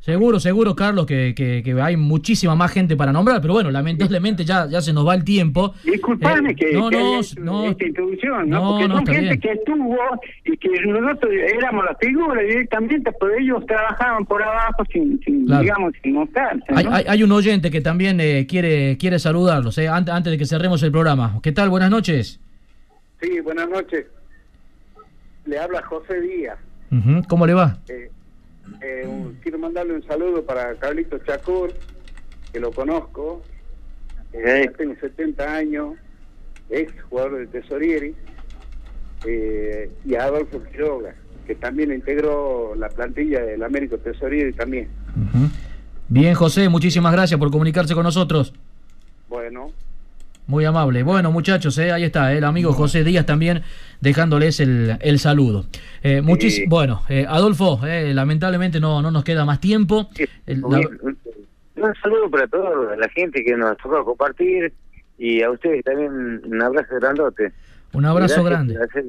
[0.06, 4.46] Seguro, seguro, Carlos, que, que- que hay muchísima más gente para nombrar, pero bueno, lamentablemente
[4.46, 5.74] ya, ya se nos va el tiempo.
[5.84, 7.66] Disculpame Eh, que, no, que no, haya no.
[7.66, 8.60] esta introducción, ¿no?
[8.62, 9.40] No, Porque no, son gente bien.
[9.40, 9.98] que estuvo
[10.46, 15.64] y que nosotros éramos la figura directamente, pero ellos trabajaban por abajo sin, sin Claro.
[15.64, 16.64] digamos, sin mostrarse.
[16.76, 16.92] Hay, ¿no?
[16.94, 20.46] hay- hay un oyente que también eh, quiere, quiere saludarlos, eh, antes, antes de que
[20.46, 21.40] cerremos el programa.
[21.42, 21.72] ¿Qué tal?
[21.72, 22.40] Buenas noches.
[23.20, 24.06] Sí, buenas noches.
[25.48, 26.60] Le habla José Díaz.
[27.28, 27.80] ¿Cómo le va?
[27.90, 28.12] Eh,
[28.82, 31.74] eh, un- quiero mandarle un saludo para Carlito Chacur,
[32.52, 33.42] que lo conozco.
[34.34, 35.94] Eh, tengo 70 años,
[36.70, 38.16] ex jugador de Tesorieri.
[39.28, 41.16] eh, y a Adolfo Quiroga,
[41.48, 44.88] que también integró la plantilla del Américo Tesorieri también.
[46.08, 48.54] Bien, José, muchísimas gracias por comunicarse con nosotros.
[49.28, 49.72] Bueno,
[50.48, 51.02] Muy amable.
[51.04, 53.64] Bueno, muchachos, eh, ahí está, eh, el amigo José Díaz también
[54.00, 55.66] dejándoles el, el saludo.
[56.04, 56.68] Eh, muchis-.
[56.68, 60.10] Bueno, eh, Adolfo, eh, lamentablemente no, no nos queda más tiempo.
[60.46, 61.18] El- la- Un, un-
[61.84, 64.72] un saludo para toda la gente que nos tocó compartir
[65.18, 67.52] y a ustedes también un abrazo grandote.
[67.94, 68.78] Un abrazo Gracias grande.
[68.84, 69.06] hacer-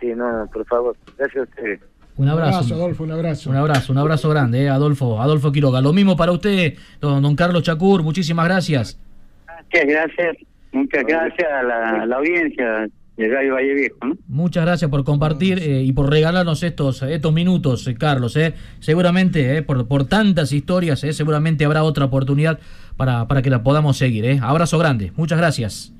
[0.00, 1.80] Sí, no, por favor, gracias a ustedes.
[2.16, 2.74] Un abrazo.
[2.74, 3.50] Adolfo, un abrazo.
[3.50, 5.80] Un abrazo, un abrazo grande, eh, Adolfo, Adolfo Quiroga.
[5.80, 8.98] Lo mismo para usted, don, don Carlos Chacur, muchísimas gracias.
[9.64, 10.36] Muchas gracias,
[10.72, 13.96] muchas gracias a la, a la audiencia de Radio Valle Viejo.
[14.06, 14.16] ¿no?
[14.26, 18.34] Muchas gracias por compartir eh, y por regalarnos estos, estos minutos, eh, Carlos.
[18.36, 18.54] eh.
[18.80, 22.58] Seguramente, eh, por, por tantas historias, eh, seguramente habrá otra oportunidad
[22.96, 24.24] para, para que la podamos seguir.
[24.24, 24.40] eh.
[24.42, 25.92] Abrazo grande, muchas gracias.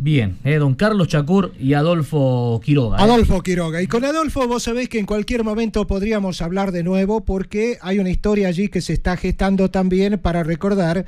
[0.00, 2.98] Bien, eh, don Carlos Chacur y Adolfo Quiroga.
[2.98, 3.02] eh.
[3.02, 3.82] Adolfo Quiroga.
[3.82, 7.98] Y con Adolfo vos sabés que en cualquier momento podríamos hablar de nuevo porque hay
[7.98, 11.04] una historia allí que se está gestando también para recordar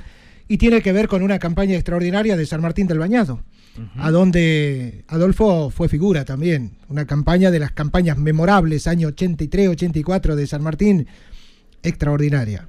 [0.51, 3.45] y tiene que ver con una campaña extraordinaria de San Martín del Bañado,
[3.97, 6.73] a donde Adolfo fue figura también.
[6.89, 11.07] Una campaña de las campañas memorables, año 83-84 de San Martín,
[11.83, 12.67] extraordinaria.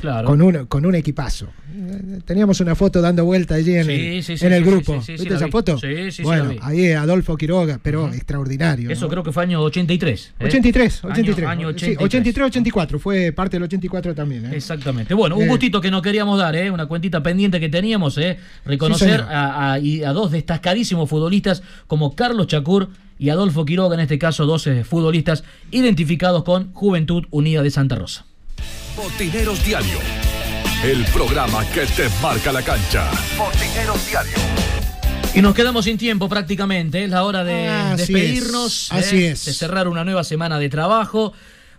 [0.00, 0.26] claro.
[0.26, 1.48] Con un, con un equipazo.
[1.74, 4.70] Eh, Teníamos una foto dando vuelta allí en, Sí, el, sí, sí, en el sí,
[4.70, 5.02] grupo.
[5.06, 5.50] ¿Viste esa vi.
[5.50, 5.78] foto?
[5.78, 8.90] Sí, sí, sí, bueno, ahí Adolfo Quiroga, pero extraordinario.
[8.90, 9.10] Eso ¿no?
[9.10, 10.34] creo que fue año 83.
[10.38, 10.44] eh.
[10.44, 11.48] 83, Año- 83.
[11.48, 12.04] Año, Sí, 83.
[12.04, 12.98] 83, 84.
[12.98, 14.46] Fue parte del 84 también.
[14.46, 14.56] ¿eh?
[14.56, 15.14] Exactamente.
[15.14, 15.48] Bueno, un Eh.
[15.48, 16.70] gustito que nos queríamos dar, ¿eh?
[16.70, 18.38] una cuentita pendiente que teníamos, ¿eh?
[18.64, 22.88] reconocer a, a- y a dos destacadísimos futbolistas como Carlos Chacur
[23.18, 28.24] y Adolfo Quiroga, en este caso 12 futbolistas identificados con Juventud Unida de Santa Rosa.
[28.96, 29.98] Botineros Diario.
[30.84, 33.10] El programa que te marca la cancha.
[33.38, 34.32] Botineros Diario.
[35.34, 39.30] Y nos quedamos sin tiempo prácticamente, es la hora de Así despedirnos, es, así ¿eh?
[39.30, 39.44] es.
[39.44, 41.32] de cerrar una nueva semana de trabajo.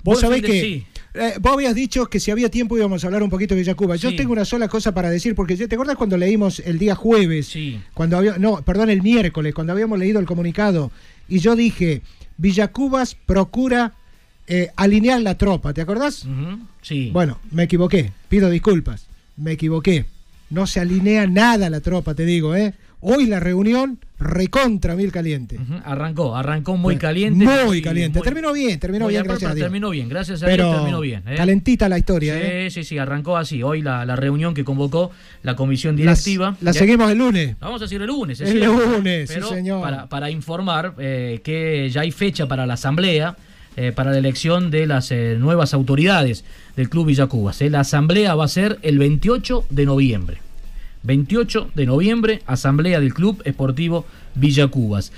[0.04, 0.88] Vos Buen sabés de- que sí.
[1.14, 3.98] eh, vos habías dicho que si había tiempo íbamos a hablar un poquito de Villacuba.
[3.98, 4.16] Yo Sí.
[4.16, 7.54] tengo una sola cosa para decir, porque ¿te acordás cuando leímos el día jueves?
[7.94, 10.92] Cuando había, no, perdón, el miércoles, cuando habíamos leído el comunicado,
[11.28, 12.02] y yo dije,
[12.38, 13.94] Villacubas procura
[14.48, 16.26] eh, alinear la tropa, ¿te acordás?
[16.82, 17.10] Sí.
[17.14, 19.08] Bueno, me equivoqué, pido disculpas,
[19.38, 20.06] me equivoqué.
[20.50, 22.74] No se alinea nada la tropa, te digo, ¿eh?
[23.04, 25.58] Hoy la reunión recontra mil caliente.
[25.86, 27.46] Arrancó, arrancó muy Bueno, caliente.
[27.46, 28.20] Muy caliente.
[28.20, 29.66] muy- terminó bien, terminó muy bien, gracias a Dios.
[29.66, 31.24] Terminó bien, gracias a Pero Dios terminó bien.
[31.26, 31.36] ¿eh?
[31.36, 32.68] calentita la historia, Sí, ¿eh?
[32.70, 33.64] sí, sí, arrancó así.
[33.64, 35.10] Hoy la, la reunión que convocó
[35.42, 36.56] la comisión directiva.
[36.62, 37.56] la seguimos el lunes.
[37.60, 38.40] La vamos a seguir el lunes.
[38.40, 38.78] es El cierto.
[38.98, 39.82] lunes, sí, señor.
[39.82, 43.36] Para, para informar eh, que ya hay fecha para la asamblea,
[43.78, 46.44] eh, para la elección de las eh, nuevas autoridades
[46.76, 47.62] del Club Villacubas.
[47.62, 47.70] eh.
[47.70, 50.42] La asamblea va a ser el 28 de noviembre.
[51.04, 55.12] 28 de noviembre, asamblea del Club Esportivo Villacubas.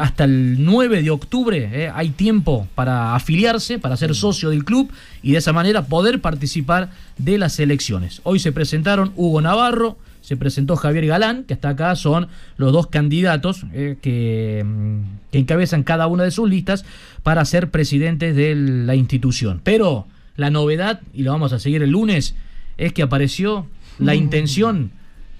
[0.00, 4.90] Hasta el 9 de octubre hay tiempo para afiliarse, para ser socio del club
[5.22, 8.22] y de esa manera poder participar de las elecciones.
[8.24, 12.86] Hoy se presentaron Hugo Navarro, se presentó Javier Galán, que está acá, son los dos
[12.86, 16.86] candidatos eh, que, mm, que encabezan cada una de sus listas
[17.22, 19.60] para ser presidentes de la institución.
[19.62, 20.06] Pero
[20.36, 22.34] la novedad, y lo vamos a seguir el lunes,
[22.78, 23.66] es que apareció
[23.98, 24.18] la Mm.
[24.18, 24.90] intención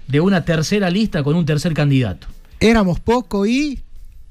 [0.07, 2.27] de una tercera lista con un tercer candidato.
[2.59, 3.79] Éramos poco y.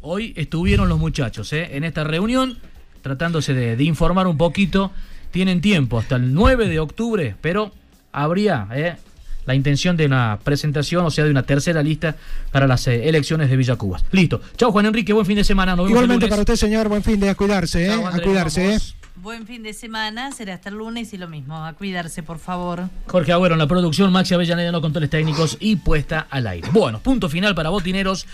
[0.03, 1.71] Hoy estuvieron los muchachos ¿eh?
[1.77, 2.59] en esta reunión
[3.03, 4.93] tratándose de, de informar un poquito.
[5.33, 7.73] Tienen tiempo hasta el 9 de octubre, pero
[8.13, 8.95] habría ¿eh?
[9.47, 12.17] La intención de una presentación, o sea, de una tercera lista
[12.51, 14.05] para las eh, elecciones de Villa Cubas.
[14.13, 14.41] Listo.
[14.57, 15.77] Chao, Juan Enrique, buen fin de semana.
[15.77, 17.93] Nos vemos Igualmente para usted, señor, buen fin de a cuidarse, ¿eh?
[17.93, 18.69] A cuidarse, ¿eh?
[18.69, 18.97] vamos.
[19.17, 21.65] Buen fin de semana, será hasta el lunes y lo mismo.
[21.65, 22.91] A cuidarse, por favor.
[23.07, 26.69] Jorge Agüero en la producción, Maxi Avellaneda en los controles técnicos y puesta al aire.
[26.73, 28.27] Bueno, punto final para Botineros.